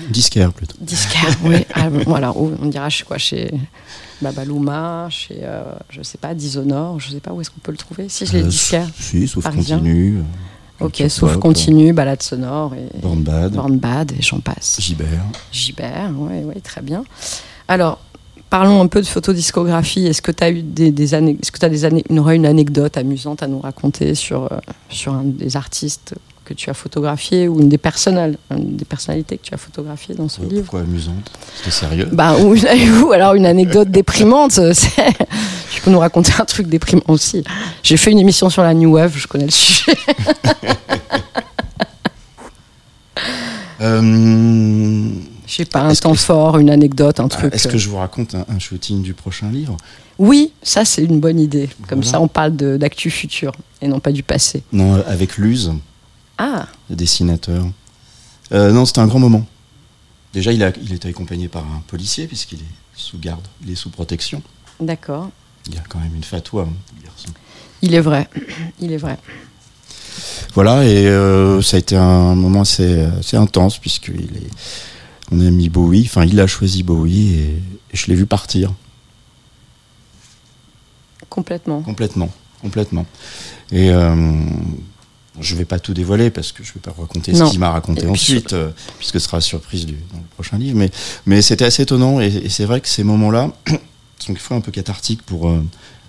disquaire 0.09 0.53
plutôt. 0.53 0.75
Disquaires, 0.79 1.35
oui. 1.43 1.65
Ah, 1.73 1.89
bon, 1.89 2.13
alors, 2.13 2.39
où- 2.39 2.51
on 2.61 2.67
dira 2.67 2.87
chez 2.89 3.03
quoi 3.03 3.17
Chez 3.17 3.51
Babaluma, 4.21 5.07
chez, 5.09 5.39
euh, 5.41 5.63
je 5.89 6.01
sais 6.03 6.17
pas, 6.19 6.33
Dishonored, 6.35 6.99
je 7.01 7.09
sais 7.11 7.19
pas 7.19 7.33
où 7.33 7.41
est-ce 7.41 7.49
qu'on 7.49 7.59
peut 7.61 7.71
le 7.71 7.77
trouver. 7.77 8.09
Si 8.09 8.25
je 8.25 8.33
l'ai 8.33 8.43
Euh, 8.43 8.47
disquaire. 8.47 8.87
Si, 8.99 9.27
sauf 9.27 9.43
Parisien. 9.43 9.77
continu. 9.77 10.17
euh, 10.17 10.85
Ok, 10.85 11.03
sauf 11.09 11.33
Pop, 11.33 11.41
continu, 11.41 11.93
balade 11.93 12.21
sonore 12.21 12.73
et 12.75 12.99
Born 12.99 13.21
Bad, 13.23 13.53
Born 13.53 13.77
Bad 13.77 14.11
et 14.11 14.21
j'en 14.21 14.39
passe. 14.39 14.77
Gibert. 14.79 15.07
Gibert, 15.51 16.11
oui, 16.17 16.43
ouais, 16.43 16.59
très 16.61 16.81
bien. 16.81 17.03
Alors, 17.67 17.99
parlons 18.49 18.81
un 18.81 18.87
peu 18.87 19.01
de 19.01 19.07
photodiscographie. 19.07 20.05
Est-ce 20.05 20.21
que 20.21 20.31
tu 20.31 20.43
as 20.43 20.51
eu 20.51 20.61
des, 20.61 20.91
des 20.91 21.13
années, 21.13 21.37
est-ce 21.41 21.51
que 21.51 21.59
tu 21.59 21.65
as 21.65 21.69
des 21.69 21.85
années, 21.85 22.03
une, 22.09 22.45
anecdote 22.45 22.97
amusante 22.97 23.41
à 23.43 23.47
nous 23.47 23.59
raconter 23.59 24.15
sur, 24.15 24.43
euh, 24.43 24.57
sur 24.89 25.13
un 25.13 25.23
des 25.23 25.57
artistes 25.57 26.13
que 26.45 26.53
tu 26.53 26.69
as 26.69 26.73
photographié 26.73 27.47
ou 27.47 27.61
une 27.61 27.69
des, 27.69 27.77
personnales, 27.77 28.37
une 28.51 28.75
des 28.75 28.85
personnalités 28.85 29.37
que 29.37 29.43
tu 29.43 29.53
as 29.53 29.57
photographiées 29.57 30.13
dans 30.13 30.29
ce 30.29 30.41
livre? 30.41 30.61
Pourquoi 30.61 30.81
amusante? 30.81 31.31
C'était 31.55 31.71
sérieux? 31.71 32.09
Bah, 32.11 32.35
ou, 32.37 32.55
ou 33.05 33.11
alors 33.11 33.33
une 33.33 33.45
anecdote 33.45 33.89
déprimante. 33.89 34.59
Tu 35.73 35.81
peux 35.81 35.89
nous 35.89 35.99
raconter 35.99 36.31
un 36.39 36.45
truc 36.45 36.67
déprimant 36.67 37.01
aussi. 37.07 37.43
J'ai 37.81 37.97
fait 37.97 38.11
une 38.11 38.19
émission 38.19 38.47
sur 38.51 38.61
la 38.61 38.75
New 38.75 38.91
Wave, 38.91 39.17
je 39.17 39.27
connais 39.27 39.45
le 39.45 39.51
sujet. 39.51 39.97
Euh, 43.81 45.09
Je 45.53 45.57
sais 45.57 45.65
pas, 45.65 45.81
un 45.81 45.93
temps 45.93 46.13
que- 46.13 46.17
fort, 46.17 46.57
une 46.57 46.71
anecdote, 46.71 47.19
un 47.19 47.25
ah, 47.25 47.29
truc. 47.29 47.53
Est-ce 47.53 47.67
euh. 47.67 47.71
que 47.71 47.77
je 47.77 47.87
vous 47.87 47.97
raconte 47.97 48.33
un, 48.33 48.43
un 48.49 48.57
shooting 48.57 49.03
du 49.03 49.13
prochain 49.13 49.51
livre? 49.51 49.77
Oui, 50.17 50.51
ça 50.63 50.83
c'est 50.83 51.03
une 51.03 51.19
bonne 51.19 51.39
idée. 51.39 51.69
Comme 51.87 52.01
ça, 52.01 52.19
on 52.19 52.27
parle 52.27 52.55
d'actu 52.55 53.11
futur 53.11 53.51
et 53.79 53.87
non 53.87 53.99
pas 53.99 54.11
du 54.11 54.23
passé. 54.23 54.63
Non, 54.71 54.95
euh, 54.95 55.03
avec 55.05 55.37
Luz, 55.37 55.71
Ah, 56.39 56.65
le 56.89 56.95
dessinateur. 56.95 57.67
Euh, 58.51 58.71
non, 58.71 58.85
c'était 58.85 59.01
un 59.01 59.05
grand 59.05 59.19
moment. 59.19 59.45
Déjà, 60.33 60.51
il, 60.51 60.63
a, 60.63 60.71
il 60.81 60.91
était 60.91 61.09
accompagné 61.09 61.47
par 61.49 61.61
un 61.61 61.83
policier, 61.85 62.25
puisqu'il 62.25 62.57
est 62.57 62.73
sous 62.95 63.19
garde, 63.19 63.47
il 63.63 63.71
est 63.71 63.75
sous 63.75 63.91
protection. 63.91 64.41
d'accord. 64.79 65.29
Il 65.67 65.75
y 65.75 65.77
a 65.77 65.83
quand 65.87 65.99
même 65.99 66.15
une 66.15 66.23
fatwa, 66.23 66.63
hein, 66.63 66.73
le 66.99 67.05
garçon. 67.05 67.29
Il 67.83 67.93
est 67.93 68.01
vrai. 68.01 68.27
Il 68.79 68.91
est 68.91 68.97
vrai. 68.97 69.19
Voilà, 70.55 70.83
et 70.83 71.07
euh, 71.07 71.61
ça 71.61 71.77
a 71.77 71.79
été 71.79 71.95
un 71.95 72.33
moment 72.33 72.61
assez, 72.61 73.01
assez 73.19 73.37
intense, 73.37 73.77
puisqu'il 73.77 74.35
est. 74.35 74.49
On 75.31 75.39
a 75.39 75.49
mis 75.49 75.69
Bowie, 75.69 76.03
enfin, 76.05 76.25
il 76.25 76.39
a 76.39 76.47
choisi 76.47 76.83
Bowie, 76.83 77.33
et, 77.33 77.43
et 77.91 77.97
je 77.97 78.07
l'ai 78.07 78.15
vu 78.15 78.25
partir. 78.25 78.73
Complètement. 81.29 81.81
Complètement, 81.81 82.29
complètement. 82.61 83.05
Et 83.71 83.89
euh, 83.89 84.15
je 85.39 85.55
vais 85.55 85.65
pas 85.65 85.79
tout 85.79 85.93
dévoiler 85.93 86.29
parce 86.29 86.51
que 86.51 86.63
je 86.63 86.73
vais 86.73 86.79
pas 86.79 86.91
raconter 86.95 87.31
Non. 87.33 87.45
ce 87.47 87.51
qu'il 87.51 87.59
m'a 87.59 87.71
raconté 87.71 88.01
Et 88.01 88.03
puis 88.03 88.11
ensuite, 88.11 88.53
euh, 88.53 88.69
puisque 88.99 89.19
ce 89.19 89.25
sera 89.27 89.41
surprise 89.41 89.85
du, 89.85 89.93
dans 90.11 90.19
le 90.19 90.25
prochain 90.35 90.57
livre. 90.59 90.77
Mais, 90.77 90.91
mais 91.25 91.41
c'était 91.41 91.65
assez 91.65 91.83
étonnant 91.83 92.19
et, 92.21 92.27
et 92.27 92.49
c'est 92.49 92.65
vrai 92.65 92.81
que 92.81 92.87
ces 92.87 93.03
moments-là 93.03 93.51
sont 94.19 94.35
fois 94.35 94.57
un 94.57 94.61
peu 94.61 94.71
cathartiques 94.71 95.23
pour, 95.23 95.49
euh, 95.49 95.63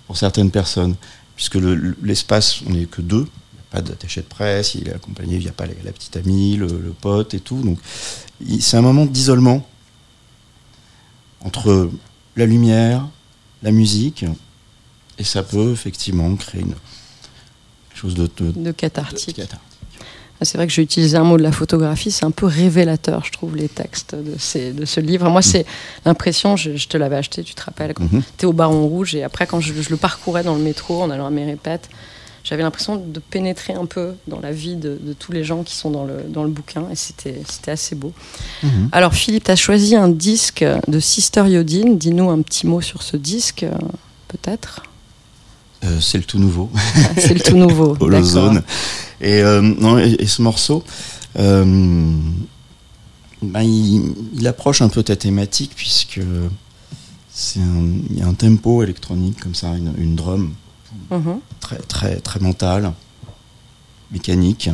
pour 0.06 0.16
certaines 0.18 0.50
personnes, 0.50 0.94
puisque 1.36 1.54
le- 1.54 1.74
le- 1.74 1.96
l'espace, 2.02 2.60
on 2.66 2.70
n'est 2.70 2.84
que 2.86 3.00
deux. 3.00 3.26
Pas 3.74 3.80
d'attaché 3.82 4.20
de 4.20 4.26
presse, 4.26 4.76
il 4.76 4.86
est 4.88 4.94
accompagné, 4.94 5.34
il 5.34 5.42
n'y 5.42 5.48
a 5.48 5.52
pas 5.52 5.66
la, 5.66 5.90
petite 5.92 6.16
amie, 6.16 6.56
le, 6.56 6.66
le 6.68 6.92
pote 7.00 7.34
et 7.34 7.40
tout. 7.40 7.60
Donc 7.60 7.78
c'est 8.60 8.76
un 8.76 8.82
moment 8.82 9.04
d'isolement 9.04 9.66
entre 11.44 11.90
la 12.36 12.46
lumière, 12.46 13.06
la 13.64 13.72
musique, 13.72 14.24
et 15.18 15.24
ça 15.24 15.42
peut 15.42 15.72
effectivement 15.72 16.34
créer 16.36 16.62
une 16.62 16.74
chose 17.94 18.14
de, 18.14 18.28
de- 18.38 18.70
cathartique. 18.72 19.36
cathartique. 19.36 19.60
C'est 20.42 20.58
vrai 20.58 20.66
que 20.66 20.72
j'ai 20.72 20.82
utilisé 20.82 21.16
un 21.16 21.24
mot 21.24 21.36
de 21.38 21.42
la 21.42 21.52
photographie, 21.52 22.10
c'est 22.10 22.24
un 22.24 22.30
peu 22.30 22.46
révélateur, 22.46 23.24
je 23.24 23.32
trouve, 23.32 23.56
les 23.56 23.68
textes 23.68 24.14
de, 24.14 24.34
ces, 24.38 24.72
de 24.72 24.84
ce 24.84 25.00
livre. 25.00 25.28
Moi, 25.30 25.42
c'est 25.42 25.64
l'impression, 26.04 26.56
je, 26.56 26.76
je 26.76 26.86
te 26.88 26.96
l'avais 26.96 27.16
acheté, 27.16 27.42
tu 27.44 27.54
te 27.54 27.62
rappelles, 27.62 27.94
quand 27.94 28.04
Mhm. 28.12 28.22
tu 28.36 28.44
es 28.44 28.48
au 28.48 28.52
Baron 28.52 28.86
Rouge, 28.86 29.14
et 29.14 29.22
après, 29.22 29.46
quand 29.46 29.60
je, 29.60 29.72
je 29.80 29.90
le 29.90 29.96
parcourais 29.96 30.42
dans 30.42 30.54
le 30.54 30.62
métro, 30.62 31.02
en 31.02 31.10
allant 31.10 31.26
à 31.26 31.30
mes 31.30 31.44
répètes, 31.44 31.88
j'avais 32.44 32.62
l'impression 32.62 32.96
de 32.96 33.18
pénétrer 33.20 33.72
un 33.72 33.86
peu 33.86 34.12
dans 34.28 34.38
la 34.38 34.52
vie 34.52 34.76
de, 34.76 34.98
de 35.02 35.12
tous 35.14 35.32
les 35.32 35.42
gens 35.44 35.62
qui 35.62 35.74
sont 35.74 35.90
dans 35.90 36.04
le, 36.04 36.22
dans 36.28 36.44
le 36.44 36.50
bouquin, 36.50 36.84
et 36.92 36.94
c'était 36.94 37.42
assez 37.70 37.94
beau. 37.96 38.12
Mhm. 38.62 38.90
Alors, 38.92 39.14
Philippe, 39.14 39.44
tu 39.44 39.50
as 39.50 39.56
choisi 39.56 39.96
un 39.96 40.08
disque 40.10 40.64
de 40.86 41.00
Sister 41.00 41.44
Yodine. 41.48 41.96
Dis-nous 41.98 42.28
un 42.30 42.42
petit 42.42 42.66
mot 42.66 42.80
sur 42.82 43.02
ce 43.02 43.16
disque, 43.16 43.62
euh, 43.64 43.72
peut-être 44.28 44.82
Euh, 45.84 46.00
c'est 46.00 46.18
le 46.18 46.24
tout 46.24 46.38
nouveau, 46.38 46.70
C'est 47.18 47.34
le 47.34 47.40
tout 47.40 47.56
nouveau. 47.56 47.96
Holozone. 48.00 48.62
Et, 49.20 49.40
euh, 49.42 49.60
non, 49.60 49.98
et, 49.98 50.16
et 50.18 50.26
ce 50.26 50.40
morceau, 50.42 50.82
euh, 51.38 51.64
ben, 53.42 53.62
il, 53.62 54.14
il 54.34 54.46
approche 54.46 54.80
un 54.82 54.88
peu 54.88 55.02
ta 55.02 55.16
thématique 55.16 55.72
puisque 55.74 56.20
c'est 57.32 57.60
il 58.10 58.18
y 58.18 58.22
a 58.22 58.26
un 58.26 58.34
tempo 58.34 58.82
électronique 58.82 59.40
comme 59.40 59.54
ça, 59.54 59.68
une, 59.76 59.92
une 59.98 60.14
drum 60.14 60.52
Mhm. 61.10 61.40
très 61.60 61.78
très 61.78 62.16
très 62.20 62.40
mentale, 62.40 62.92
mécanique. 64.10 64.70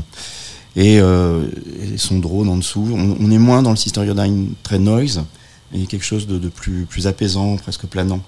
Et, 0.76 1.00
euh, 1.00 1.48
et 1.82 1.98
son 1.98 2.20
drone 2.20 2.48
en 2.48 2.56
dessous. 2.56 2.88
On, 2.94 3.16
on 3.18 3.30
est 3.32 3.38
moins 3.38 3.60
dans 3.60 3.70
le 3.70 3.76
Sister 3.76 4.06
Iodine 4.06 4.54
très 4.62 4.78
noise, 4.78 5.24
et 5.74 5.86
quelque 5.86 6.04
chose 6.04 6.28
de, 6.28 6.38
de 6.38 6.48
plus, 6.48 6.84
plus 6.86 7.08
apaisant, 7.08 7.56
presque 7.56 7.86
planant. 7.86 8.20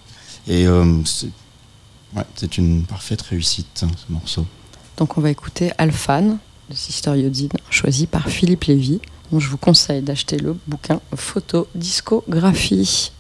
Et 0.49 0.67
euh, 0.67 0.85
c'est 1.05 1.29
ouais, 2.17 2.25
une 2.59 2.83
parfaite 2.83 3.23
réussite, 3.23 3.85
hein, 3.85 3.91
ce 3.97 4.13
morceau. 4.13 4.45
Donc 4.97 5.17
on 5.19 5.21
va 5.21 5.31
écouter 5.31 5.71
Alphane 5.79 6.39
de 6.69 6.75
Sister 6.75 7.17
Yodine, 7.17 7.51
choisi 7.71 8.07
par 8.09 8.29
Philippe 8.29 8.65
Lévy. 8.65 9.01
Donc 9.31 9.41
je 9.41 9.49
vous 9.49 9.57
conseille 9.57 10.03
d'acheter 10.03 10.37
le 10.37 10.57
bouquin 10.67 11.01
Photo 11.15 11.69
Discographie. 11.77 13.13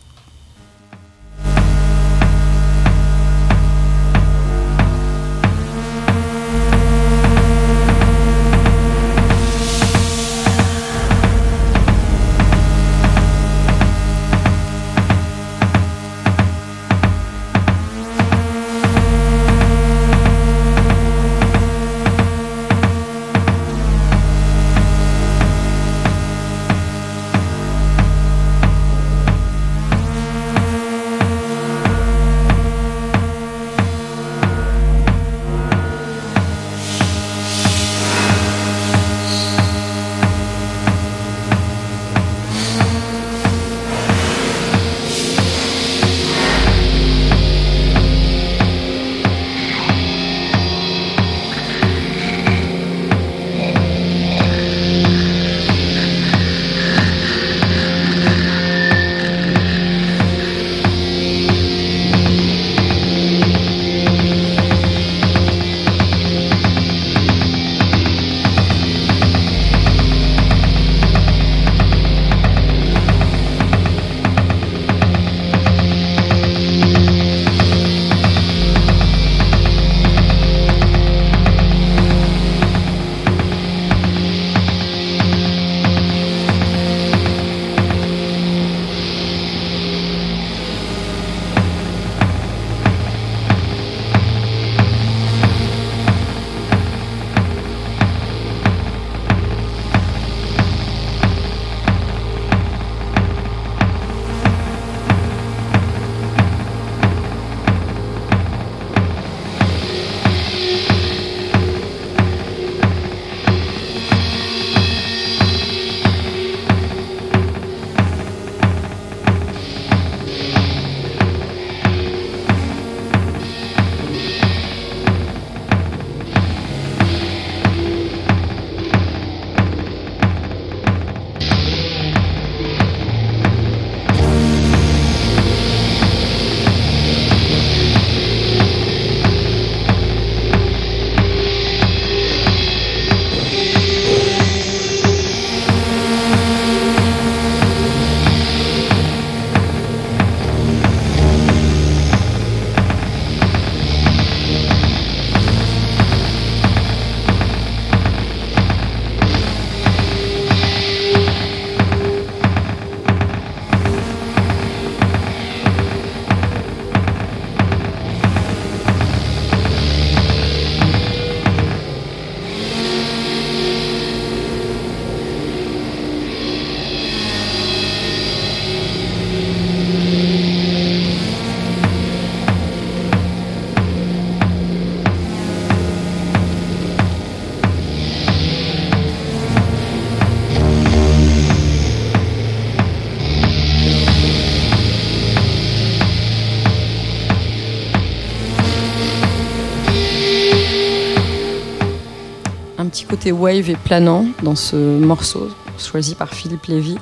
Wave 203.30 203.70
et 203.70 203.76
planant 203.76 204.26
dans 204.42 204.56
ce 204.56 204.76
morceau 204.98 205.48
choisi 205.78 206.14
par 206.14 206.34
Philippe 206.34 206.66
Lévy. 206.66 206.96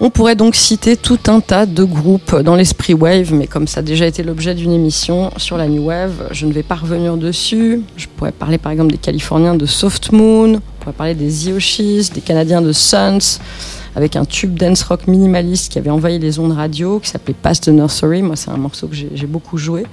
On 0.00 0.10
pourrait 0.10 0.34
donc 0.34 0.56
citer 0.56 0.96
tout 0.96 1.20
un 1.28 1.40
tas 1.40 1.66
de 1.66 1.84
groupes 1.84 2.36
dans 2.40 2.56
l'esprit 2.56 2.94
wave, 2.94 3.32
mais 3.32 3.46
comme 3.46 3.68
ça 3.68 3.80
a 3.80 3.82
déjà 3.82 4.06
été 4.06 4.22
l'objet 4.24 4.54
d'une 4.54 4.72
émission 4.72 5.30
sur 5.36 5.56
la 5.56 5.68
new 5.68 5.84
wave, 5.84 6.28
je 6.32 6.46
ne 6.46 6.52
vais 6.52 6.64
pas 6.64 6.74
revenir 6.74 7.16
dessus. 7.16 7.80
Je 7.96 8.06
pourrais 8.08 8.32
parler 8.32 8.58
par 8.58 8.72
exemple 8.72 8.90
des 8.90 8.98
Californiens 8.98 9.54
de 9.54 9.66
Soft 9.66 10.10
Moon, 10.10 10.54
on 10.56 10.60
pourrait 10.80 10.96
parler 10.96 11.14
des 11.14 11.48
Yoshis, 11.48 12.10
des 12.12 12.20
Canadiens 12.20 12.60
de 12.60 12.72
Suns, 12.72 13.38
avec 13.94 14.16
un 14.16 14.24
tube 14.24 14.58
dance 14.58 14.82
rock 14.82 15.06
minimaliste 15.06 15.70
qui 15.70 15.78
avait 15.78 15.90
envahi 15.90 16.18
les 16.18 16.40
ondes 16.40 16.52
radio, 16.52 16.98
qui 16.98 17.10
s'appelait 17.10 17.36
Past 17.40 17.64
the 17.64 17.68
Nursery. 17.68 18.22
Moi, 18.22 18.34
c'est 18.34 18.50
un 18.50 18.56
morceau 18.56 18.88
que 18.88 18.96
j'ai 18.96 19.26
beaucoup 19.26 19.56
joué. 19.56 19.84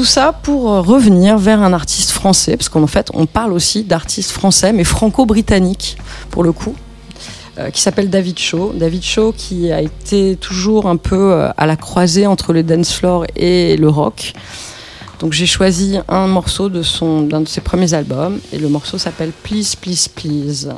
Tout 0.00 0.06
ça 0.06 0.32
pour 0.32 0.72
euh, 0.72 0.80
revenir 0.80 1.36
vers 1.36 1.60
un 1.60 1.74
artiste 1.74 2.12
français, 2.12 2.56
parce 2.56 2.70
qu'en 2.70 2.86
fait, 2.86 3.10
on 3.12 3.26
parle 3.26 3.52
aussi 3.52 3.84
d'artistes 3.84 4.30
français, 4.30 4.72
mais 4.72 4.82
franco-britanniques, 4.82 5.98
pour 6.30 6.42
le 6.42 6.52
coup, 6.52 6.74
euh, 7.58 7.68
qui 7.68 7.82
s'appelle 7.82 8.08
David 8.08 8.38
Shaw. 8.38 8.72
David 8.72 9.02
Shaw 9.02 9.34
qui 9.36 9.70
a 9.70 9.82
été 9.82 10.36
toujours 10.36 10.86
un 10.86 10.96
peu 10.96 11.34
euh, 11.34 11.50
à 11.54 11.66
la 11.66 11.76
croisée 11.76 12.26
entre 12.26 12.54
le 12.54 12.62
dance 12.62 12.94
floor 12.94 13.26
et 13.36 13.76
le 13.76 13.90
rock. 13.90 14.32
Donc 15.18 15.34
j'ai 15.34 15.44
choisi 15.44 15.98
un 16.08 16.28
morceau 16.28 16.70
de 16.70 16.80
son 16.80 17.20
d'un 17.20 17.42
de 17.42 17.48
ses 17.48 17.60
premiers 17.60 17.92
albums, 17.92 18.40
et 18.54 18.58
le 18.58 18.70
morceau 18.70 18.96
s'appelle 18.96 19.32
Please, 19.42 19.76
Please, 19.78 20.08
Please. 20.08 20.70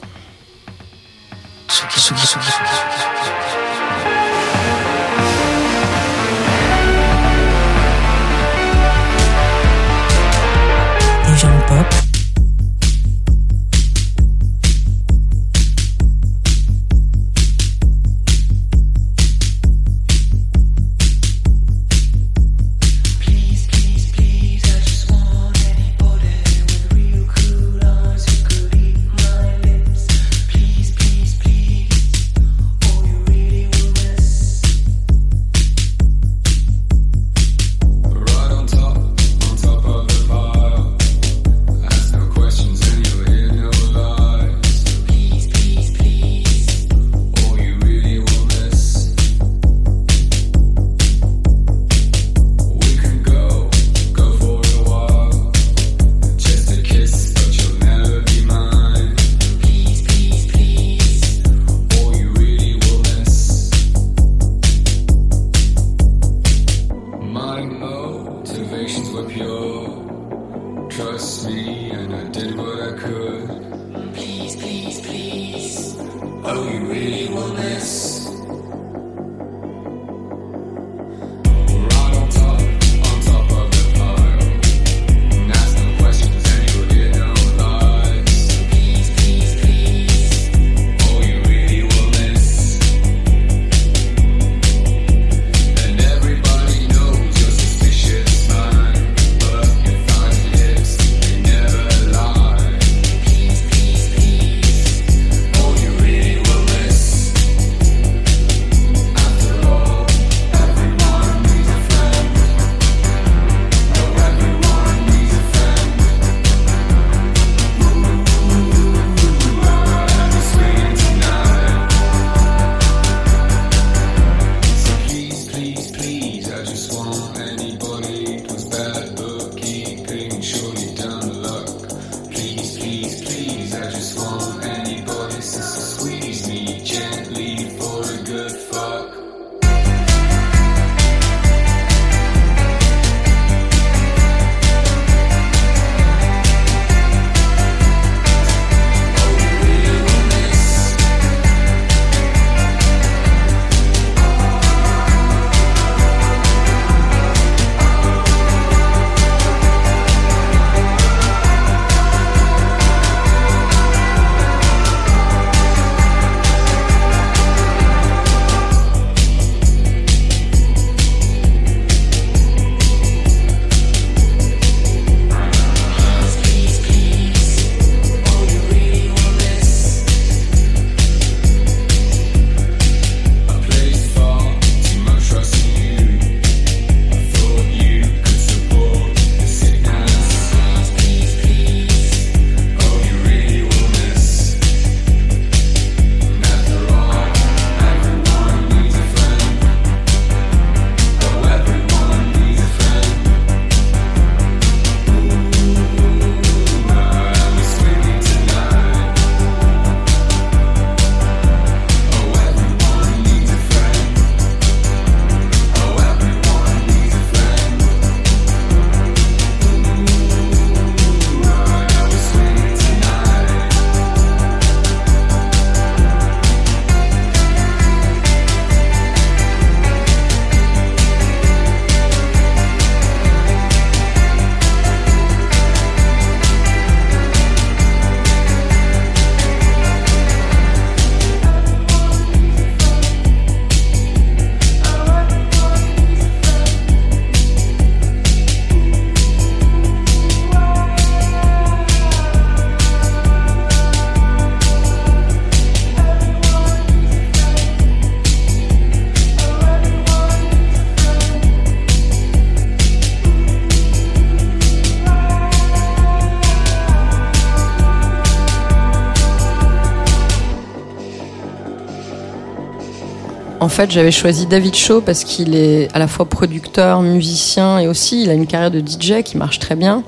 Fait, 273.72 273.90
j'avais 273.90 274.10
choisi 274.10 274.44
David 274.44 274.74
Shaw 274.74 275.00
parce 275.00 275.24
qu'il 275.24 275.54
est 275.54 275.90
à 275.94 275.98
la 275.98 276.06
fois 276.06 276.26
producteur, 276.26 277.00
musicien 277.00 277.78
et 277.78 277.88
aussi 277.88 278.22
il 278.22 278.28
a 278.28 278.34
une 278.34 278.46
carrière 278.46 278.70
de 278.70 278.80
DJ 278.80 279.22
qui 279.24 279.38
marche 279.38 279.58
très 279.58 279.76
bien. 279.76 280.04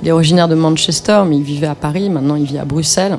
Il 0.00 0.06
est 0.06 0.12
originaire 0.12 0.46
de 0.46 0.54
Manchester, 0.54 1.24
mais 1.26 1.36
il 1.36 1.42
vivait 1.42 1.66
à 1.66 1.74
Paris. 1.74 2.10
Maintenant, 2.10 2.36
il 2.36 2.44
vit 2.44 2.58
à 2.58 2.64
Bruxelles. 2.64 3.18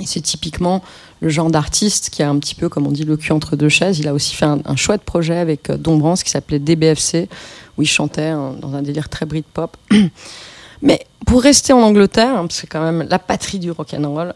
Et 0.00 0.06
c'est 0.06 0.22
typiquement 0.22 0.82
le 1.20 1.28
genre 1.28 1.50
d'artiste 1.50 2.08
qui 2.08 2.22
a 2.22 2.30
un 2.30 2.38
petit 2.38 2.54
peu, 2.54 2.70
comme 2.70 2.86
on 2.86 2.90
dit, 2.90 3.04
le 3.04 3.18
cul 3.18 3.32
entre 3.32 3.54
deux 3.54 3.68
chaises. 3.68 3.98
Il 3.98 4.08
a 4.08 4.14
aussi 4.14 4.34
fait 4.34 4.46
un, 4.46 4.76
chouette 4.76 5.02
projet 5.02 5.36
avec 5.36 5.68
euh, 5.68 5.76
Dombrance 5.76 6.22
qui 6.22 6.30
s'appelait 6.30 6.58
DBFC, 6.58 7.28
où 7.76 7.82
il 7.82 7.86
chantait 7.86 8.22
hein, 8.22 8.54
dans 8.62 8.74
un 8.74 8.80
délire 8.80 9.10
très 9.10 9.26
Britpop. 9.26 9.76
Mais 10.82 11.04
pour 11.26 11.42
rester 11.42 11.74
en 11.74 11.82
Angleterre, 11.82 12.30
hein, 12.30 12.46
parce 12.46 12.54
que 12.54 12.60
c'est 12.62 12.66
quand 12.66 12.82
même 12.82 13.06
la 13.10 13.18
patrie 13.18 13.58
du 13.58 13.70
rock'n'roll, 13.70 14.32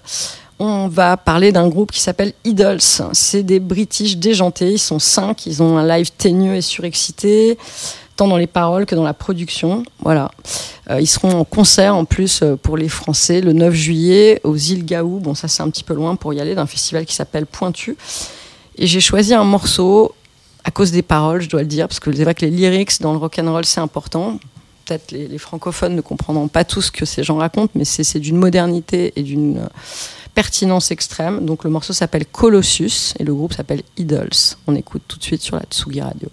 on 0.59 0.89
va 0.89 1.17
parler 1.17 1.53
d'un 1.53 1.69
groupe 1.69 1.93
qui 1.93 2.01
s'appelle 2.01 2.33
Idols. 2.45 2.81
C'est 3.13 3.43
des 3.43 3.61
British 3.61 4.17
déjantés, 4.17 4.73
ils 4.73 4.79
sont 4.79 4.99
cinq, 4.99 5.47
ils 5.47 5.63
ont 5.63 5.77
un 5.77 5.87
live 5.87 6.11
teigneux 6.13 6.55
et 6.55 6.63
surexcité, 6.63 7.59
tant 8.17 8.27
dans 8.27 8.39
les 8.39 8.47
paroles 8.47 8.87
que 8.87 8.95
dans 8.95 9.05
la 9.05 9.15
production. 9.15 9.83
Voilà. 10.01 10.31
Euh, 10.91 11.01
ils 11.01 11.07
seront 11.07 11.33
en 11.33 11.45
concert 11.45 11.95
en 11.95 12.05
plus 12.05 12.41
euh, 12.43 12.57
pour 12.57 12.77
les 12.77 12.89
Français 12.89 13.41
le 13.41 13.53
9 13.53 13.75
juillet 13.75 14.41
aux 14.45 14.57
îles 14.57 14.85
Gaou. 14.85 15.19
Bon, 15.19 15.35
ça 15.35 15.49
c'est 15.49 15.63
un 15.63 15.69
petit 15.71 15.85
peu 15.85 15.95
loin 15.95 16.17
pour 16.17 16.33
y 16.33 16.41
aller, 16.41 16.55
d'un 16.55 16.67
festival 16.67 17.05
qui 17.05 17.15
s'appelle 17.15 17.47
Pointu. 17.47 17.97
Et 18.79 18.87
j'ai 18.87 19.01
choisi 19.01 19.35
un 19.35 19.45
morceau 19.45 20.15
à 20.65 20.71
cause 20.71 20.91
des 20.91 21.03
paroles, 21.03 21.43
je 21.43 21.49
dois 21.49 21.61
le 21.61 21.69
dire, 21.69 21.87
parce 21.87 22.01
que 22.01 22.13
c'est 22.13 22.25
vrai 22.25 22.35
que 22.35 22.45
les 22.45 22.51
lyrics 22.51 23.01
dans 23.01 23.13
le 23.13 23.19
rock'n'roll 23.19 23.65
c'est 23.65 23.81
important. 23.81 24.39
Peut-être 24.85 25.11
les, 25.13 25.29
les 25.29 25.39
francophones 25.39 25.95
ne 25.95 26.01
comprendront 26.01 26.49
pas 26.49 26.65
tout 26.65 26.81
ce 26.81 26.91
que 26.91 27.05
ces 27.05 27.25
gens 27.25 27.37
racontent, 27.37 27.73
mais 27.75 27.85
c'est 27.85 28.05
c'est 28.05 28.21
d'une 28.21 28.37
modernité 28.37 29.13
et 29.17 29.23
d'une 29.23 29.59
euh, 29.59 29.69
pertinence 30.37 30.91
extrême. 30.91 31.45
Donc 31.47 31.65
le 31.65 31.71
morceau 31.71 31.95
s'appelle 31.95 32.27
Colossus 32.27 33.15
et 33.19 33.25
le 33.25 33.35
groupe 33.35 33.55
s'appelle 33.55 33.83
Idols. 33.97 34.29
On 34.69 34.77
écoute 34.77 35.03
tout 35.09 35.19
de 35.19 35.25
suite 35.25 35.43
sur 35.43 35.57
la 35.57 35.63
Tsugi 35.63 36.03
Radio. 36.03 36.29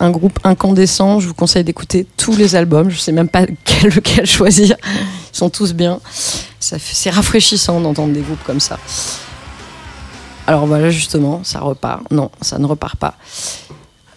Un 0.00 0.10
groupe 0.10 0.40
incandescent. 0.42 1.20
Je 1.20 1.28
vous 1.28 1.34
conseille 1.34 1.62
d'écouter 1.62 2.06
tous 2.16 2.36
les 2.36 2.56
albums. 2.56 2.90
Je 2.90 2.98
sais 2.98 3.12
même 3.12 3.28
pas 3.28 3.46
quel, 3.64 3.92
lequel 3.92 4.26
choisir. 4.26 4.76
Ils 5.32 5.36
sont 5.36 5.50
tous 5.50 5.72
bien. 5.72 6.00
C'est 6.58 7.10
rafraîchissant 7.10 7.80
d'entendre 7.80 8.12
des 8.12 8.22
groupes 8.22 8.42
comme 8.44 8.60
ça. 8.60 8.78
Alors 10.48 10.66
voilà, 10.66 10.90
justement, 10.90 11.42
ça 11.44 11.60
repart. 11.60 12.02
Non, 12.10 12.30
ça 12.40 12.58
ne 12.58 12.66
repart 12.66 12.96
pas. 12.96 13.14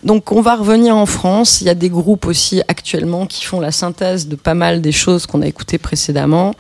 Donc 0.04 0.32
on 0.32 0.42
va 0.42 0.56
revenir 0.56 0.98
en 0.98 1.06
France. 1.06 1.62
Il 1.62 1.68
y 1.68 1.70
a 1.70 1.76
des 1.76 1.90
groupes 1.90 2.26
aussi 2.26 2.64
actuellement 2.68 3.28
qui 3.28 3.46
font 3.46 3.60
la 3.60 3.72
synthèse 3.72 4.28
de 4.28 4.36
pas 4.36 4.56
mal 4.56 4.82
des 4.82 4.92
choses 4.92 5.28
qu'on 5.28 5.44
a 5.44 5.48
écoutées 5.48 5.78
précédemment. 5.78 6.56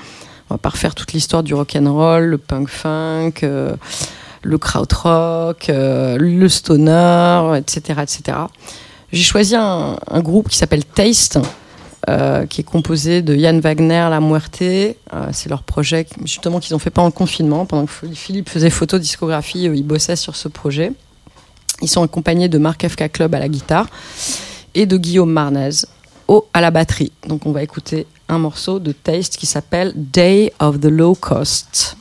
On 0.49 0.55
va 0.55 0.57
pas 0.59 0.69
refaire 0.69 0.93
toute 0.93 1.13
l'histoire 1.13 1.41
du 1.41 1.55
rock 1.55 1.75
and 1.75 1.91
roll, 1.91 2.25
le 2.25 2.37
punk 2.37 2.69
funk, 2.69 3.31
euh, 3.41 3.75
le 4.45 4.57
krautrock, 4.57 5.69
euh, 5.69 6.17
le 6.19 6.47
stoner, 6.47 7.57
etc., 7.57 8.01
etc. 8.03 8.37
J'ai 9.11 9.23
choisi 9.23 9.55
un, 9.55 9.97
groupe 10.17 10.49
qui 10.49 10.57
s'appelle 10.57 10.85
Taste, 10.85 11.39
euh, 12.09 12.45
qui 12.45 12.61
est 12.61 12.65
composé 12.65 13.21
de 13.21 13.35
Yann 13.35 13.59
Wagner, 13.59 14.07
La 14.09 14.19
Muerte. 14.19 14.61
Euh, 14.61 14.93
c'est 15.31 15.49
leur 15.49 15.63
projet, 15.63 16.05
justement, 16.23 16.59
qu'ils 16.59 16.75
ont 16.75 16.79
fait 16.79 16.89
pendant 16.89 17.07
le 17.07 17.13
confinement, 17.13 17.65
pendant 17.65 17.85
que 17.85 17.91
Philippe 18.13 18.49
faisait 18.49 18.69
photo 18.69 18.99
discographie, 18.99 19.63
ils 19.63 19.83
bossaient 19.83 20.15
sur 20.15 20.35
ce 20.35 20.47
projet. 20.47 20.91
Ils 21.81 21.89
sont 21.89 22.03
accompagnés 22.03 22.47
de 22.47 22.57
Marc 22.57 22.87
FK 22.87 23.11
Club 23.11 23.33
à 23.35 23.39
la 23.39 23.49
guitare 23.49 23.87
et 24.75 24.85
de 24.85 24.97
Guillaume 24.97 25.31
Marnez 25.31 25.85
au, 26.27 26.47
à 26.53 26.61
la 26.61 26.71
batterie. 26.71 27.11
Donc 27.27 27.45
on 27.45 27.51
va 27.51 27.63
écouter 27.63 28.05
un 28.29 28.37
morceau 28.37 28.79
de 28.79 28.91
Taste 28.91 29.37
qui 29.37 29.45
s'appelle 29.45 29.91
Day 29.95 30.53
of 30.59 30.79
the 30.79 30.85
Low 30.85 31.15
Cost. 31.15 31.97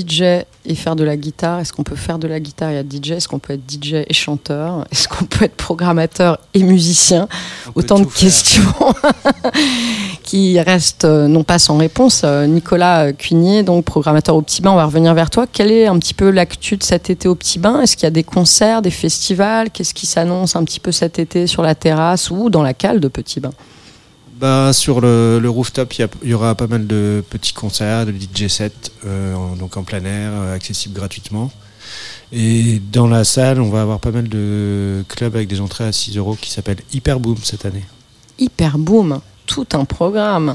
DJ 0.00 0.44
et 0.66 0.74
faire 0.74 0.96
de 0.96 1.04
la 1.04 1.16
guitare 1.16 1.60
Est-ce 1.60 1.72
qu'on 1.72 1.82
peut 1.82 1.96
faire 1.96 2.18
de 2.18 2.28
la 2.28 2.40
guitare 2.40 2.70
et 2.70 2.76
être 2.76 2.90
DJ 2.90 3.12
Est-ce 3.12 3.28
qu'on 3.28 3.38
peut 3.38 3.54
être 3.54 3.62
DJ 3.68 4.04
et 4.06 4.14
chanteur? 4.14 4.86
Est-ce 4.90 5.08
qu'on 5.08 5.24
peut 5.24 5.44
être 5.44 5.56
programmateur 5.56 6.38
et 6.54 6.62
musicien? 6.62 7.28
Autant 7.74 7.98
de 7.98 8.04
questions 8.04 8.62
qui 10.22 10.60
restent 10.60 11.04
euh, 11.04 11.28
non 11.28 11.44
pas 11.44 11.58
sans 11.58 11.76
réponse. 11.76 12.22
Euh, 12.24 12.46
Nicolas 12.46 13.12
Cuigné, 13.12 13.62
donc 13.62 13.84
programmateur 13.84 14.36
au 14.36 14.42
Petit 14.42 14.62
Bain, 14.62 14.72
on 14.72 14.76
va 14.76 14.86
revenir 14.86 15.14
vers 15.14 15.30
toi. 15.30 15.46
Quelle 15.50 15.70
est 15.70 15.86
un 15.86 15.98
petit 15.98 16.14
peu 16.14 16.30
l'actu 16.30 16.76
de 16.76 16.82
cet 16.82 17.10
été 17.10 17.28
au 17.28 17.34
Petit 17.34 17.58
Bain? 17.58 17.80
Est-ce 17.80 17.96
qu'il 17.96 18.04
y 18.04 18.06
a 18.06 18.10
des 18.10 18.24
concerts, 18.24 18.82
des 18.82 18.90
festivals? 18.90 19.70
Qu'est-ce 19.70 19.94
qui 19.94 20.06
s'annonce 20.06 20.56
un 20.56 20.64
petit 20.64 20.80
peu 20.80 20.92
cet 20.92 21.18
été 21.18 21.46
sur 21.46 21.62
la 21.62 21.74
terrasse 21.74 22.30
ou 22.30 22.50
dans 22.50 22.62
la 22.62 22.74
cale 22.74 23.00
de 23.00 23.08
Petit 23.08 23.40
Bain? 23.40 23.52
Bah, 24.40 24.72
sur 24.72 25.02
le, 25.02 25.38
le 25.38 25.50
rooftop, 25.50 25.92
il 25.98 26.08
y, 26.24 26.32
aura 26.32 26.54
pas 26.54 26.66
mal 26.66 26.86
de 26.86 27.22
petits 27.28 27.52
concerts, 27.52 28.06
de 28.06 28.12
DJ 28.12 28.48
sets, 28.48 28.72
euh, 29.04 29.34
en- 29.34 29.54
donc 29.54 29.76
en 29.76 29.82
plein 29.82 30.02
air, 30.02 30.30
euh, 30.32 30.54
accessibles 30.54 30.94
gratuitement. 30.94 31.52
Et 32.32 32.80
dans 32.90 33.06
la 33.06 33.24
salle, 33.24 33.60
on 33.60 33.68
va 33.68 33.82
avoir 33.82 34.00
pas 34.00 34.12
mal 34.12 34.28
de 34.30 35.04
clubs 35.08 35.36
avec 35.36 35.46
des 35.46 35.60
entrées 35.60 35.84
à 35.84 35.92
6 35.92 36.16
euros 36.16 36.36
qui 36.40 36.50
s'appellent 36.50 36.80
Hyperboom 36.94 37.36
cette 37.42 37.66
année. 37.66 37.84
Hyper 38.38 38.78
boom, 38.78 39.20
tout 39.44 39.66
un 39.74 39.84
programme. 39.84 40.54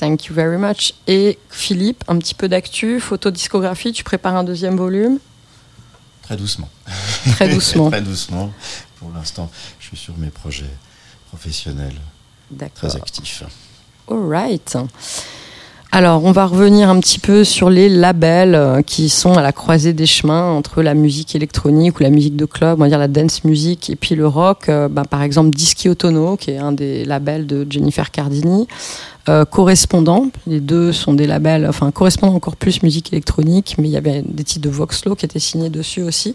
Thank 0.00 0.26
you 0.26 0.34
very 0.34 0.56
much. 0.58 0.92
Et 1.06 1.38
Philippe, 1.50 2.02
un 2.08 2.18
petit 2.18 2.34
peu 2.34 2.48
d'actu, 2.48 2.98
photodiscographie, 2.98 3.92
tu 3.92 4.02
prépares 4.02 4.34
un 4.34 4.44
deuxième 4.44 4.76
volume? 4.76 5.18
Très 6.22 6.36
doucement. 6.36 6.68
Très 7.30 7.48
doucement. 7.48 7.90
Très 7.92 8.02
doucement. 8.02 8.52
Pour 8.98 9.12
l'instant, 9.14 9.48
je 9.78 9.86
suis 9.86 9.96
sur 9.96 10.16
mes 10.18 10.30
projets 10.30 10.64
professionnels. 11.28 11.94
D'accord. 12.50 12.90
Très 12.90 12.96
actifs. 12.96 13.42
All 14.10 14.26
right. 14.28 14.76
Alors, 15.90 16.24
on 16.24 16.32
va 16.32 16.44
revenir 16.44 16.90
un 16.90 17.00
petit 17.00 17.18
peu 17.18 17.44
sur 17.44 17.70
les 17.70 17.88
labels 17.88 18.54
euh, 18.54 18.82
qui 18.82 19.08
sont 19.08 19.32
à 19.32 19.40
la 19.40 19.52
croisée 19.52 19.94
des 19.94 20.04
chemins 20.04 20.50
entre 20.50 20.82
la 20.82 20.92
musique 20.92 21.34
électronique 21.34 21.98
ou 21.98 22.02
la 22.02 22.10
musique 22.10 22.36
de 22.36 22.44
club, 22.44 22.78
on 22.78 22.82
va 22.82 22.88
dire 22.88 22.98
la 22.98 23.08
dance 23.08 23.42
music, 23.44 23.88
et 23.88 23.96
puis 23.96 24.14
le 24.14 24.26
rock. 24.26 24.68
Euh, 24.68 24.88
bah, 24.88 25.04
par 25.08 25.22
exemple, 25.22 25.48
Dischi 25.50 25.88
Autono, 25.88 26.36
qui 26.36 26.50
est 26.50 26.58
un 26.58 26.72
des 26.72 27.06
labels 27.06 27.46
de 27.46 27.66
Jennifer 27.68 28.10
Cardini. 28.10 28.68
Euh, 29.30 29.46
correspondant, 29.46 30.28
les 30.46 30.60
deux 30.60 30.92
sont 30.92 31.14
des 31.14 31.26
labels, 31.26 31.66
enfin 31.66 31.90
correspondant 31.90 32.34
encore 32.34 32.56
plus 32.56 32.82
musique 32.82 33.12
électronique, 33.12 33.76
mais 33.78 33.88
il 33.88 33.92
y 33.92 33.96
avait 33.96 34.22
des 34.26 34.44
titres 34.44 34.68
de 34.68 34.70
Voxlo 34.70 35.14
qui 35.14 35.24
étaient 35.24 35.38
signés 35.38 35.70
dessus 35.70 36.02
aussi. 36.02 36.34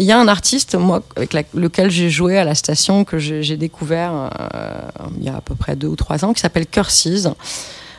Il 0.00 0.06
y 0.06 0.12
a 0.12 0.18
un 0.18 0.28
artiste, 0.28 0.76
moi, 0.76 1.02
avec 1.14 1.34
lequel 1.52 1.90
j'ai 1.90 2.08
joué 2.08 2.38
à 2.38 2.44
la 2.44 2.54
station, 2.54 3.04
que 3.04 3.18
j'ai 3.18 3.56
découvert 3.58 4.30
euh, 4.54 4.72
il 5.18 5.24
y 5.24 5.28
a 5.28 5.36
à 5.36 5.40
peu 5.42 5.54
près 5.54 5.76
deux 5.76 5.88
ou 5.88 5.96
trois 5.96 6.24
ans, 6.24 6.32
qui 6.32 6.40
s'appelle 6.40 6.66
Curses, 6.66 7.28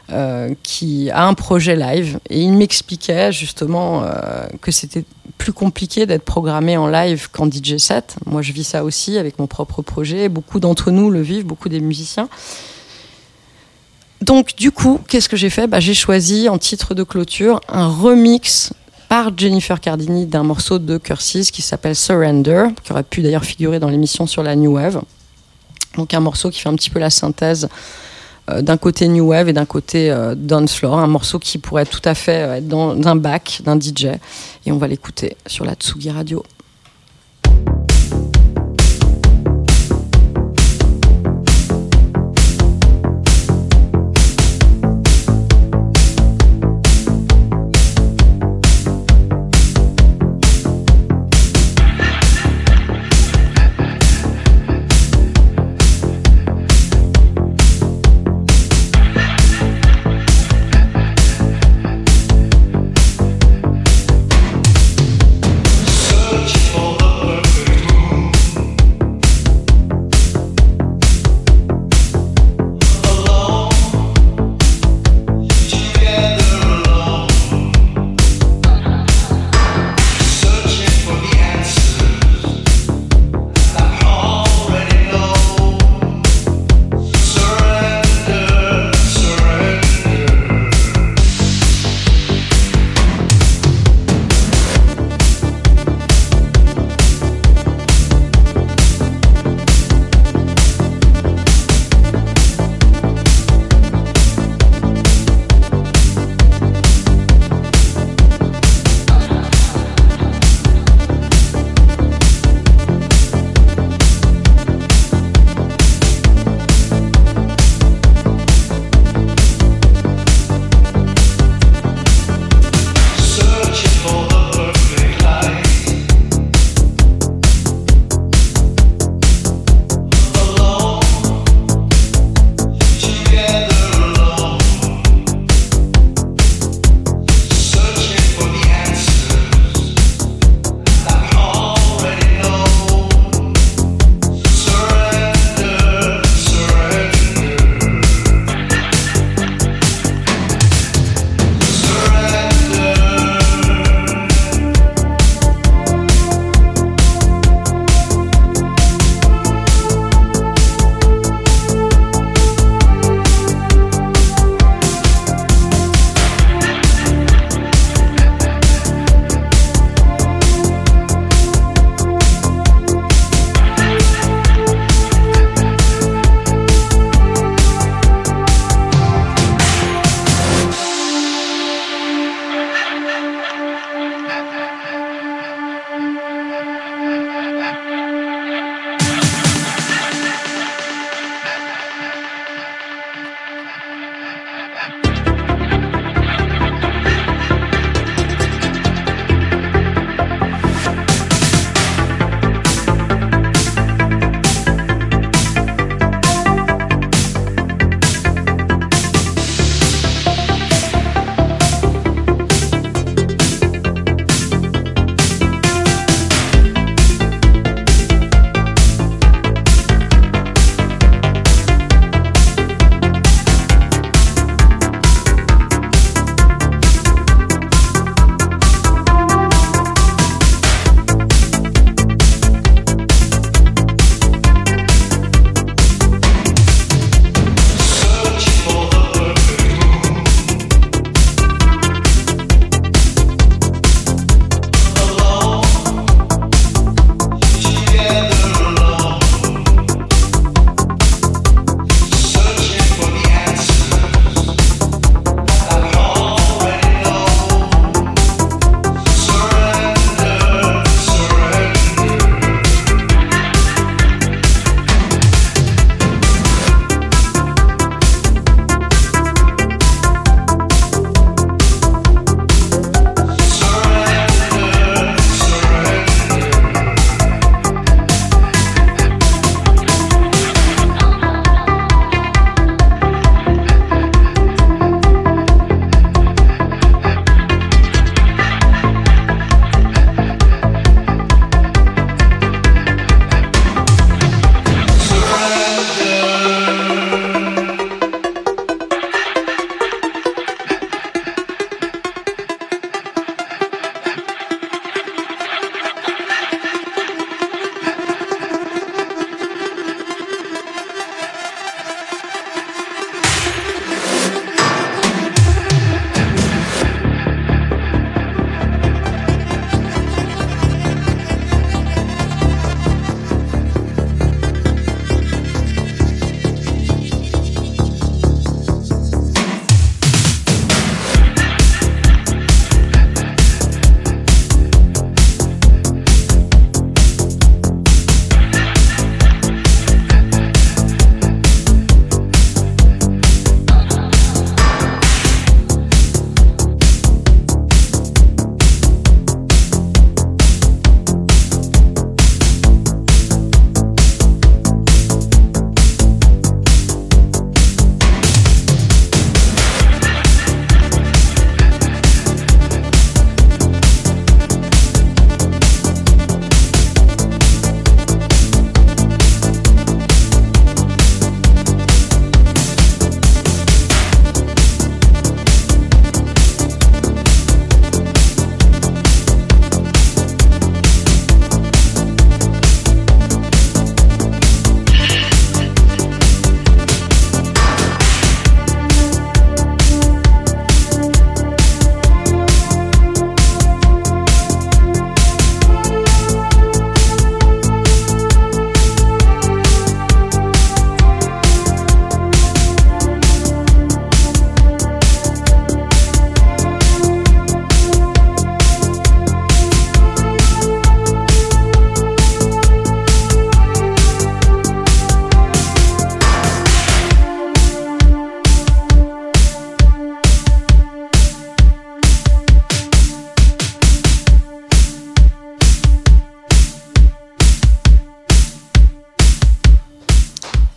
euh, 0.10 0.56
qui 0.64 1.11
a 1.11 1.28
un 1.28 1.36
projet 1.36 1.76
live. 1.76 2.19
Et 2.32 2.41
il 2.41 2.53
m'expliquait 2.53 3.32
justement 3.32 4.02
euh, 4.02 4.48
que 4.61 4.72
c'était 4.72 5.06
plus 5.38 5.53
compliqué 5.53 6.07
d'être 6.07 6.26
programmé 6.26 6.76
en 6.76 6.88
live 6.88 7.30
qu'en 7.32 7.48
DJ 7.48 7.78
set. 7.78 8.15
Moi, 8.26 8.41
je 8.41 8.52
vis 8.52 8.64
ça 8.64 8.84
aussi 8.84 9.19
avec 9.19 9.38
mon 9.38 9.45
propre 9.45 9.84
projet. 9.84 10.28
Beaucoup 10.28 10.60
d'entre 10.60 10.90
nous 10.90 11.11
le 11.11 11.22
vivent, 11.22 11.45
beaucoup 11.45 11.69
des 11.69 11.82
musiciens. 11.82 12.30
Donc, 14.22 14.56
du 14.56 14.72
coup, 14.72 14.99
qu'est-ce 15.07 15.30
que 15.30 15.38
j'ai 15.38 15.52
fait? 15.52 15.68
Bah, 15.68 15.80
J'ai 15.80 15.94
choisi 15.94 16.49
en 16.49 16.57
titre 16.57 16.95
de 16.95 17.03
clôture 17.03 17.61
un 17.69 17.88
remix 17.88 18.73
par 19.11 19.38
Jennifer 19.38 19.81
Cardini 19.81 20.25
d'un 20.25 20.43
morceau 20.43 20.79
de 20.79 20.97
Curses 20.97 21.51
qui 21.51 21.61
s'appelle 21.61 21.97
Surrender, 21.97 22.67
qui 22.81 22.93
aurait 22.93 23.03
pu 23.03 23.21
d'ailleurs 23.21 23.43
figurer 23.43 23.77
dans 23.77 23.89
l'émission 23.89 24.25
sur 24.25 24.41
la 24.41 24.55
New 24.55 24.75
Wave. 24.75 25.01
Donc, 25.97 26.13
un 26.13 26.21
morceau 26.21 26.49
qui 26.49 26.61
fait 26.61 26.69
un 26.69 26.75
petit 26.75 26.89
peu 26.89 26.99
la 26.99 27.09
synthèse 27.09 27.67
euh, 28.49 28.61
d'un 28.61 28.77
côté 28.77 29.09
New 29.09 29.25
Wave 29.25 29.49
et 29.49 29.53
d'un 29.53 29.65
côté 29.65 30.09
euh, 30.09 30.33
un 30.53 31.07
morceau 31.07 31.39
qui 31.39 31.57
pourrait 31.57 31.85
tout 31.85 31.99
à 32.05 32.15
fait 32.15 32.41
euh, 32.41 32.55
être 32.55 32.69
dans 32.69 33.05
un 33.05 33.17
bac 33.17 33.59
d'un 33.65 33.77
DJ. 33.77 34.05
Et 34.65 34.71
on 34.71 34.77
va 34.77 34.88
l'écouter 34.88 35.35
sur 35.45 35.65
la 35.65 35.73
Tsugi 35.73 36.09
Radio. 36.09 36.45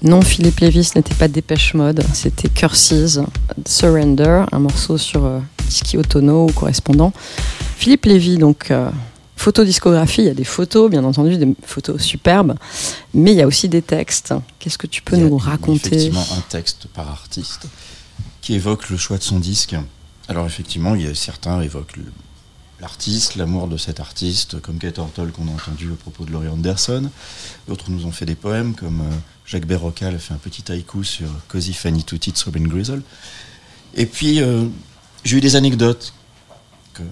Non, 0.05 0.21
Philippe 0.21 0.61
Lévis 0.61 0.91
n'était 0.97 1.15
pas 1.15 1.29
Dépêche 1.29 1.73
Mode, 1.73 2.05
c'était 2.13 2.49
Curses, 2.51 3.21
Surrender, 3.67 4.45
un 4.53 4.59
morceau 4.59 4.99
sur 4.99 5.25
euh, 5.25 5.41
Dischi 5.67 5.97
Otono 5.97 6.47
ou 6.47 6.53
correspondant. 6.53 7.11
Philippe 7.79 8.05
Lévy, 8.05 8.37
donc 8.37 8.71
euh, 8.71 8.91
photodiscographie, 9.37 10.21
il 10.21 10.27
y 10.27 10.31
a 10.31 10.35
des 10.35 10.45
photos, 10.45 10.91
bien 10.91 11.05
entendu, 11.05 11.39
des 11.39 11.55
photos 11.65 12.03
superbes, 12.03 12.55
mais 13.15 13.33
il 13.33 13.39
y 13.39 13.43
a 13.43 13.47
aussi 13.47 13.71
des 13.71 13.81
textes. 13.81 14.35
Qu'est-ce 14.59 14.77
que 14.77 14.87
tu 14.87 15.01
peux 15.01 15.17
nous 15.17 15.39
raconter 15.39 15.87
Effectivement, 15.89 16.27
un 16.37 16.43
texte 16.51 16.87
par 16.89 17.09
artiste 17.09 17.63
qui 18.43 18.55
évoque 18.55 18.91
le 18.91 18.99
choix 18.99 19.17
de 19.17 19.23
son 19.23 19.39
disque. 19.39 19.75
Alors 20.29 20.45
effectivement, 20.45 20.95
il 20.95 21.03
y 21.03 21.07
a 21.07 21.15
certains 21.15 21.63
évoquent 21.63 21.97
le- 21.97 22.13
l'artiste, 22.79 23.37
l'amour 23.37 23.69
de 23.69 23.79
cet 23.79 24.01
artiste, 24.01 24.61
comme 24.61 24.77
Kate 24.77 24.99
Hortle 24.99 25.31
qu'on 25.33 25.49
a 25.49 25.53
entendu 25.53 25.91
au 25.91 25.95
propos 25.95 26.27
de 26.27 26.31
Laurie 26.33 26.49
Anderson. 26.49 27.09
D'autres 27.69 27.91
nous 27.91 28.05
ont 28.05 28.13
fait 28.13 28.27
des 28.27 28.35
poèmes, 28.35 28.75
comme 28.75 29.01
euh, 29.01 29.15
Jacques 29.47 29.66
Berrocal 29.66 30.15
a 30.15 30.19
fait 30.19 30.33
un 30.33 30.39
petit 30.39 30.65
haïku 30.71 31.05
sur 31.05 31.29
Cozy 31.49 31.75
Fanny 31.75 32.03
Two 32.03 32.19
Tits 32.19 32.35
Robin 32.47 32.62
Grizzle. 32.62 33.03
Et 33.95 34.07
puis, 34.07 34.41
euh, 34.41 34.65
j'ai 35.25 35.37
eu 35.37 35.41
des 35.41 35.57
anecdotes 35.57 36.15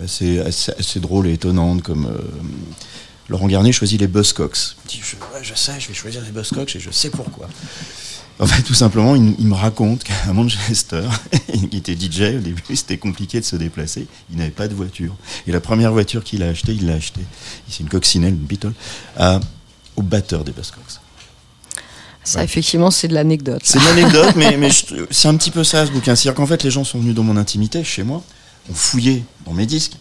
assez, 0.02 1.00
drôles 1.00 1.26
et 1.26 1.34
étonnantes, 1.34 1.82
comme 1.82 2.06
euh, 2.06 2.18
Laurent 3.28 3.48
Garnier 3.48 3.72
choisit 3.72 4.00
les 4.00 4.06
Buzzcocks. 4.06 4.76
Il 4.94 5.00
je, 5.42 5.54
sais, 5.54 5.78
je 5.78 5.88
vais 5.88 5.94
choisir 5.94 6.22
les 6.22 6.30
Buzzcocks 6.30 6.74
et 6.76 6.80
je 6.80 6.90
sais 6.90 7.10
pourquoi. 7.10 7.48
En 8.38 8.46
fait, 8.46 8.62
tout 8.62 8.74
simplement, 8.74 9.14
il, 9.14 9.46
me 9.46 9.54
raconte 9.54 10.04
qu'à 10.04 10.32
Manchester, 10.32 11.06
il 11.54 11.74
était 11.76 11.94
DJ, 11.94 12.36
au 12.36 12.40
début, 12.40 12.62
c'était 12.74 12.96
compliqué 12.96 13.40
de 13.40 13.44
se 13.44 13.56
déplacer. 13.56 14.06
Il 14.30 14.38
n'avait 14.38 14.50
pas 14.50 14.68
de 14.68 14.74
voiture. 14.74 15.14
Et 15.46 15.52
la 15.52 15.60
première 15.60 15.92
voiture 15.92 16.24
qu'il 16.24 16.42
a 16.42 16.48
achetée, 16.48 16.72
il 16.72 16.86
l'a 16.86 16.94
achetée. 16.94 17.24
C'est 17.68 17.80
une 17.80 17.90
coccinelle, 17.90 18.32
une 18.32 18.38
Beetle, 18.38 18.72
au 19.96 20.02
batteur 20.02 20.44
des 20.44 20.52
Buzzcocks. 20.52 21.01
Ça, 22.24 22.44
effectivement, 22.44 22.90
c'est 22.90 23.08
de 23.08 23.14
l'anecdote. 23.14 23.60
C'est 23.64 23.78
une 23.80 23.86
anecdote, 23.88 24.34
mais, 24.36 24.68
c'est 25.10 25.28
un 25.28 25.36
petit 25.36 25.50
peu 25.50 25.64
ça, 25.64 25.86
ce 25.86 25.90
bouquin. 25.90 26.14
C'est-à-dire 26.14 26.34
qu'en 26.36 26.46
fait, 26.46 26.62
les 26.62 26.70
gens 26.70 26.84
sont 26.84 27.00
venus 27.00 27.14
dans 27.14 27.24
mon 27.24 27.36
intimité, 27.36 27.82
chez 27.82 28.04
moi, 28.04 28.22
ont 28.70 28.74
fouillé 28.74 29.24
dans 29.44 29.52
mes 29.52 29.66
disques, 29.66 29.94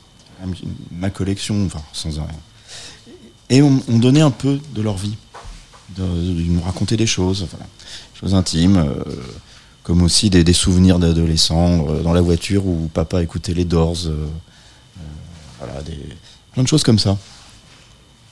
ma 0.91 1.09
collection, 1.09 1.65
enfin, 1.65 1.81
sans 1.93 2.19
un. 2.19 2.27
Et 3.49 3.61
on, 3.61 3.81
on 3.89 3.97
donnait 3.97 4.21
un 4.21 4.31
peu 4.31 4.59
de 4.73 4.81
leur 4.81 4.97
vie. 4.97 5.15
De, 5.97 6.03
de- 6.03 6.63
racontaient 6.63 6.95
des 6.95 7.07
choses, 7.07 7.45
voilà, 7.49 7.65
choses 8.13 8.33
intimes, 8.33 8.77
euh, 8.77 9.03
comme 9.83 10.01
aussi 10.03 10.29
des, 10.29 10.43
des 10.43 10.53
souvenirs 10.53 10.99
d'adolescents 10.99 11.85
euh, 11.89 12.01
dans 12.01 12.13
la 12.13 12.21
voiture 12.21 12.65
où 12.65 12.89
papa 12.93 13.21
écoutait 13.23 13.53
les 13.53 13.65
Doors. 13.65 13.97
euh, 14.05 14.27
voilà, 15.59 15.81
des, 15.81 15.97
plein 16.53 16.63
de 16.63 16.67
choses 16.67 16.83
comme 16.83 16.99
ça. 16.99 17.17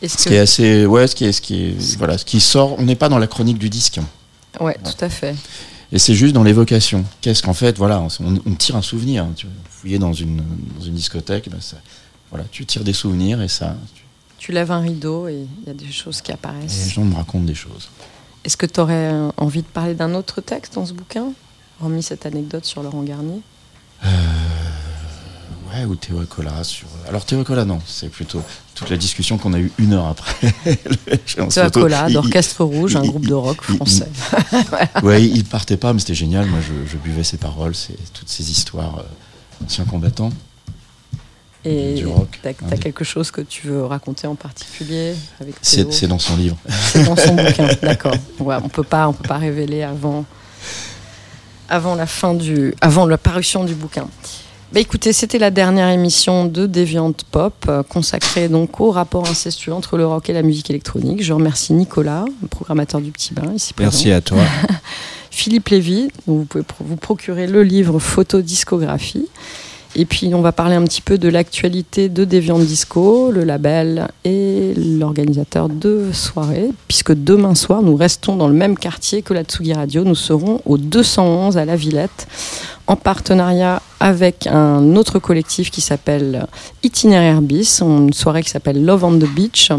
Est-ce 0.02 0.18
Ce 0.18 0.24
que- 0.24 0.30
qui 0.30 0.36
est 0.36 0.40
assez. 0.40 0.86
Ouais, 0.86 1.08
ce 1.08 1.16
qui 1.16 1.26
est. 1.26 1.32
Ce 1.32 1.42
qui 1.42 1.66
est 1.66 1.98
voilà, 1.98 2.18
ce 2.18 2.26
qui 2.26 2.40
sort. 2.40 2.76
On 2.80 2.84
n'est 2.84 2.96
pas 2.96 3.10
dans 3.10 3.18
la 3.18 3.28
chronique 3.28 3.58
du 3.58 3.70
disque. 3.70 4.00
Ouais, 4.60 4.78
tout 4.84 5.04
à 5.06 5.10
fait. 5.10 5.36
Et 5.92 6.00
c'est 6.00 6.14
juste 6.14 6.34
dans 6.34 6.44
l'évocation. 6.44 7.04
Qu'est-ce 7.22 7.42
qu'en 7.44 7.54
fait, 7.54 7.78
voilà, 7.78 8.00
on, 8.20 8.36
on 8.46 8.54
tire 8.56 8.76
un 8.76 8.82
souvenir. 8.82 9.24
hein, 9.24 9.32
tu. 9.36 9.48
Fouiller 9.70 9.98
dans 10.00 10.14
une, 10.14 10.38
dans 10.78 10.84
une 10.86 10.94
discothèque, 10.96 11.50
ben 11.50 11.62
ça- 11.62 11.78
voilà, 12.32 12.46
tu 12.52 12.66
tires 12.66 12.84
des 12.84 12.94
souvenirs 12.94 13.42
et 13.42 13.48
ça, 13.48 13.76
Tu 14.38 14.52
lèves 14.52 14.72
un 14.72 14.80
rideau 14.82 15.28
et 15.28 15.46
il 15.62 15.68
y 15.68 15.70
a 15.70 15.74
des 15.74 15.92
choses 15.92 16.22
qui 16.22 16.32
et 16.32 16.34
apparaissent. 16.34 16.86
les 16.86 16.90
gens 16.92 17.04
me 17.06 17.16
racontent 17.16 17.46
des 17.46 17.56
choses. 17.56 17.90
Est-ce 18.44 18.56
que 18.58 18.66
tu 18.66 18.80
aurais 18.80 19.12
envie 19.38 19.62
de 19.62 19.68
parler 19.68 19.96
d'un 19.96 20.14
autre 20.16 20.42
texte 20.42 20.76
dans 20.76 20.86
ce 20.86 20.94
bouquin, 20.94 21.28
hormis 21.82 22.04
cette 22.04 22.26
anecdote 22.26 22.66
sur 22.66 22.84
Laurent 22.84 23.04
Garnier? 23.04 23.42
Ouais, 25.74 25.86
ou 25.86 25.96
Théo 25.96 26.20
Cola 26.28 26.64
sur. 26.64 26.88
Alors 27.08 27.26
Théo 27.26 27.44
Cola, 27.44 27.66
non, 27.66 27.80
c'est 27.86 28.10
plutôt 28.10 28.42
toute 28.76 28.90
la 28.90 28.98
discussion 28.98 29.38
qu'on 29.38 29.54
a 29.54 29.60
eue 29.60 29.72
une 29.78 29.94
heure 29.94 30.08
après. 30.08 30.52
Théo. 31.26 31.48
Cola, 31.72 32.10
d'Orchestre 32.10 32.64
Rouge, 32.64 32.96
un 32.96 33.04
il- 33.04 33.10
groupe 33.10 33.26
de 33.28 33.34
rock 33.34 33.58
il- 33.70 33.76
français. 33.76 34.08
il- 35.02 35.06
ouais, 35.06 35.24
il 35.24 35.44
partait 35.46 35.78
pas, 35.78 35.94
mais 35.94 36.00
c'était 36.00 36.16
génial. 36.16 36.46
Moi, 36.48 36.60
je, 36.62 36.90
je 36.90 36.98
buvais 36.98 37.24
ses 37.24 37.38
paroles, 37.38 37.76
c'est 37.76 37.98
toutes 38.14 38.30
ces 38.30 38.50
histoires 38.50 39.00
euh, 39.00 39.64
anciens 39.66 39.86
combattants. 39.86 40.32
Et 41.66 41.96
Du 41.96 42.08
rock, 42.08 42.40
t'as 42.42 42.52
hein, 42.52 42.54
t'as 42.70 42.78
quelque 42.78 43.04
chose 43.04 43.32
que 43.32 43.42
tu 43.42 43.68
veux 43.68 43.84
raconter 43.86 44.28
en 44.28 44.36
particulier 44.36 45.14
avec 45.42 45.56
C'est 45.62 46.08
dans 46.08 46.18
son 46.18 46.38
livre. 46.38 46.56
C'est 46.70 47.04
dans 47.04 47.18
son 47.18 47.36
bouquin, 47.36 47.68
d'accord. 47.82 48.16
Ouais, 48.40 48.56
on 48.64 48.70
peut 48.70 48.84
pas, 48.84 49.10
on 49.10 49.14
peut 49.14 49.28
pas 49.28 49.38
révéler 49.38 49.84
avant, 49.84 50.24
avant 51.68 51.96
la 51.96 52.08
fin 52.08 52.34
du, 52.34 52.74
avant 52.80 53.06
la 53.06 53.18
parution 53.18 53.66
du 53.66 53.76
bouquin. 53.76 54.08
Bah 54.72 54.80
écoutez, 54.80 55.14
c'était 55.14 55.40
la 55.40 55.50
dernière 55.50 55.90
émission 55.90 56.46
de 56.46 56.68
Deviant 56.68 57.12
Pop, 57.32 57.56
euh, 57.68 57.82
consacrée 57.82 58.50
donc 58.50 58.80
au 58.80 58.92
rapport 58.92 59.28
incestueux 59.28 59.74
entre 59.74 59.98
le 59.98 60.06
rock 60.06 60.30
et 60.30 60.34
la 60.34 60.44
musique 60.44 60.70
électronique. 60.70 61.24
Je 61.24 61.34
remercie 61.34 61.74
Nicolas, 61.74 62.26
le 62.44 62.48
programmateur 62.48 63.02
du 63.02 63.10
Petit 63.10 63.34
Bain, 63.34 63.52
ici 63.56 63.74
présent. 63.74 63.90
Merci 63.90 64.12
à 64.12 64.22
toi. 64.22 64.38
Philippe 65.32 65.70
Lévy, 65.70 66.10
vous 66.28 66.46
pouvez 66.46 66.64
vous 66.82 66.98
procurer 66.98 67.48
le 67.48 67.64
livre 67.64 67.98
Photodiscographie. 67.98 69.28
Et 69.96 70.06
puis 70.06 70.34
on 70.36 70.42
va 70.42 70.52
parler 70.52 70.76
un 70.76 70.84
petit 70.84 71.02
peu 71.02 71.18
de 71.18 71.30
l'actualité 71.30 72.10
de 72.10 72.24
Deviant 72.24 72.60
Disco, 72.60 73.32
le 73.32 73.44
label 73.44 74.08
et 74.24 74.74
l'organisateur 74.76 75.68
de 75.68 76.12
soirée, 76.14 76.70
puisque 76.88 77.14
demain 77.14 77.56
soir 77.56 77.82
nous 77.82 77.96
restons 77.96 78.36
dans 78.36 78.48
le 78.48 78.54
même 78.54 78.78
quartier 78.78 79.24
que 79.24 79.34
la 79.34 79.44
Tsugi 79.44 79.74
Radio. 79.74 80.04
Nous 80.04 80.16
serons 80.16 80.62
au 80.66 80.78
211 80.78 81.58
à 81.58 81.66
la 81.66 81.76
Villette, 81.76 82.28
en 82.86 82.96
partenariat 82.96 83.82
avec 84.00 84.46
un 84.48 84.96
autre 84.96 85.18
collectif 85.18 85.72
qui 85.72 85.82
s'appelle 85.82 86.46
Itinéraire 86.84 87.42
Bis, 87.42 87.82
une 87.82 88.14
soirée 88.14 88.44
qui 88.44 88.50
s'appelle 88.52 88.86
Love 88.86 89.04
on 89.04 89.18
the 89.18 89.30
Beach 89.34 89.72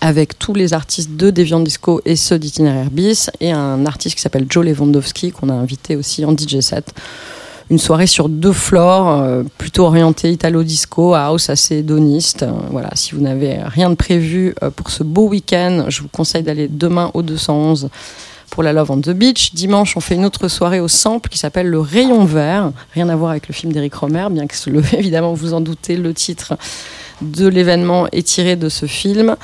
avec 0.00 0.38
tous 0.38 0.52
les 0.52 0.74
artistes 0.74 1.16
de 1.16 1.30
Deviant 1.30 1.60
Disco 1.60 2.00
et 2.04 2.16
ceux 2.16 2.38
d'Itinéraire 2.38 2.90
Bis, 2.90 3.30
et 3.40 3.50
un 3.50 3.86
artiste 3.86 4.16
qui 4.16 4.22
s'appelle 4.22 4.46
Joe 4.48 4.64
Lewandowski, 4.66 5.32
qu'on 5.32 5.48
a 5.48 5.54
invité 5.54 5.96
aussi 5.96 6.24
en 6.24 6.36
DJ 6.36 6.60
set. 6.60 6.92
Une 7.68 7.80
soirée 7.80 8.06
sur 8.06 8.28
deux 8.28 8.52
floors, 8.52 9.08
euh, 9.08 9.42
plutôt 9.58 9.86
orientée 9.86 10.30
italo-disco, 10.30 11.14
house 11.14 11.50
assez 11.50 11.78
hédoniste. 11.78 12.44
Euh, 12.44 12.52
voilà, 12.70 12.90
si 12.94 13.12
vous 13.12 13.20
n'avez 13.20 13.58
rien 13.60 13.90
de 13.90 13.96
prévu 13.96 14.54
euh, 14.62 14.70
pour 14.70 14.90
ce 14.90 15.02
beau 15.02 15.26
week-end, 15.26 15.86
je 15.88 16.02
vous 16.02 16.08
conseille 16.08 16.44
d'aller 16.44 16.68
demain 16.68 17.10
au 17.14 17.22
211 17.22 17.88
pour 18.50 18.62
la 18.62 18.72
Love 18.72 18.92
on 18.92 19.00
the 19.00 19.10
Beach. 19.10 19.52
Dimanche, 19.52 19.96
on 19.96 20.00
fait 20.00 20.14
une 20.14 20.24
autre 20.24 20.46
soirée 20.46 20.78
au 20.78 20.86
Sample 20.86 21.28
qui 21.28 21.38
s'appelle 21.38 21.66
Le 21.66 21.80
Rayon 21.80 22.24
Vert. 22.24 22.70
Rien 22.94 23.08
à 23.08 23.16
voir 23.16 23.32
avec 23.32 23.48
le 23.48 23.52
film 23.52 23.72
d'Éric 23.72 23.94
Romer, 23.94 24.28
bien 24.30 24.46
que, 24.46 24.54
évidemment, 24.96 25.34
vous 25.34 25.52
en 25.52 25.60
doutez, 25.60 25.96
le 25.96 26.14
titre 26.14 26.56
de 27.22 27.46
l'événement 27.48 28.06
est 28.12 28.26
tiré 28.26 28.56
de 28.56 28.68
ce 28.68 28.86
film. 28.86 29.36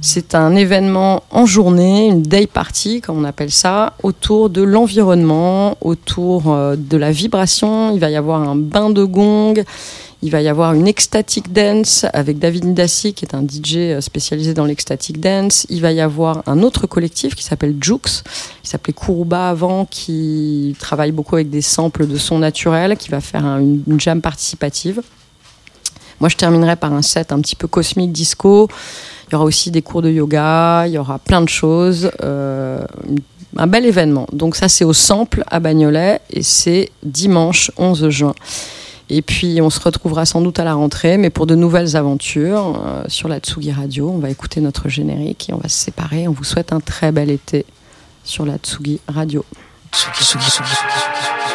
C'est 0.00 0.34
un 0.34 0.54
événement 0.54 1.22
en 1.30 1.44
journée, 1.44 2.06
une 2.06 2.22
day 2.22 2.46
party, 2.46 3.00
comme 3.00 3.18
on 3.18 3.24
appelle 3.24 3.50
ça, 3.50 3.94
autour 4.02 4.48
de 4.48 4.62
l'environnement, 4.62 5.76
autour 5.80 6.52
euh, 6.52 6.76
de 6.78 6.96
la 6.96 7.10
vibration. 7.10 7.92
Il 7.92 8.00
va 8.00 8.08
y 8.10 8.16
avoir 8.16 8.40
un 8.48 8.54
bain 8.56 8.90
de 8.90 9.04
gong. 9.04 9.62
Il 10.22 10.30
va 10.32 10.40
y 10.42 10.48
avoir 10.48 10.72
une 10.74 10.88
ecstatic 10.88 11.52
dance 11.52 12.04
avec 12.12 12.40
David 12.40 12.64
Nidassi, 12.64 13.12
qui 13.14 13.24
est 13.24 13.34
un 13.36 13.42
DJ 13.42 14.00
spécialisé 14.00 14.52
dans 14.52 14.64
l'ecstatic 14.64 15.20
dance. 15.20 15.64
Il 15.68 15.80
va 15.80 15.92
y 15.92 16.00
avoir 16.00 16.42
un 16.46 16.62
autre 16.64 16.88
collectif 16.88 17.36
qui 17.36 17.44
s'appelle 17.44 17.76
Jux, 17.80 17.98
qui 18.62 18.68
s'appelait 18.70 18.92
Kuruba 18.94 19.48
avant, 19.48 19.84
qui 19.84 20.74
travaille 20.80 21.12
beaucoup 21.12 21.36
avec 21.36 21.50
des 21.50 21.60
samples 21.60 22.06
de 22.08 22.16
sons 22.16 22.38
naturels, 22.40 22.96
qui 22.96 23.10
va 23.10 23.20
faire 23.20 23.44
un- 23.44 23.60
une, 23.60 23.82
une 23.86 24.00
jam 24.00 24.20
participative. 24.20 25.02
Moi, 26.20 26.28
je 26.28 26.36
terminerai 26.36 26.76
par 26.76 26.92
un 26.92 27.02
set 27.02 27.32
un 27.32 27.40
petit 27.40 27.56
peu 27.56 27.68
cosmique 27.68 28.12
disco. 28.12 28.68
Il 29.28 29.32
y 29.32 29.36
aura 29.36 29.44
aussi 29.44 29.70
des 29.70 29.82
cours 29.82 30.02
de 30.02 30.10
yoga, 30.10 30.86
il 30.86 30.92
y 30.92 30.98
aura 30.98 31.18
plein 31.18 31.42
de 31.42 31.48
choses. 31.48 32.10
euh, 32.22 32.80
un 33.56 33.66
bel 33.66 33.86
événement. 33.86 34.26
Donc 34.32 34.56
ça, 34.56 34.68
c'est 34.68 34.84
au 34.84 34.92
Sample 34.92 35.42
à 35.48 35.60
Bagnolet 35.60 36.20
et 36.30 36.42
c'est 36.42 36.90
dimanche 37.02 37.70
11 37.76 38.08
juin. 38.10 38.34
Et 39.10 39.22
puis, 39.22 39.60
on 39.62 39.70
se 39.70 39.80
retrouvera 39.80 40.26
sans 40.26 40.42
doute 40.42 40.60
à 40.60 40.64
la 40.64 40.74
rentrée, 40.74 41.16
mais 41.16 41.30
pour 41.30 41.46
de 41.46 41.54
nouvelles 41.54 41.96
aventures 41.96 42.82
euh, 42.86 43.02
sur 43.08 43.28
la 43.28 43.38
Tsugi 43.38 43.72
Radio. 43.72 44.10
On 44.10 44.18
va 44.18 44.28
écouter 44.28 44.60
notre 44.60 44.88
générique 44.88 45.48
et 45.48 45.54
on 45.54 45.58
va 45.58 45.68
se 45.68 45.78
séparer. 45.78 46.28
On 46.28 46.32
vous 46.32 46.44
souhaite 46.44 46.72
un 46.72 46.80
très 46.80 47.10
bel 47.10 47.30
été 47.30 47.64
sur 48.22 48.44
la 48.44 48.58
Tsugi 48.58 49.00
Radio. 49.08 49.44
Tsugi, 49.92 50.24
Tsugi, 50.24 50.50
Tsugi. 50.50 51.47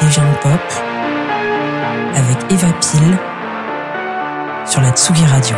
Deviant 0.00 0.32
Pop 0.42 0.60
avec 2.14 2.52
Eva 2.52 2.68
Pile 2.80 3.18
sur 4.64 4.80
la 4.80 4.90
Tsugi 4.90 5.24
Radio. 5.26 5.56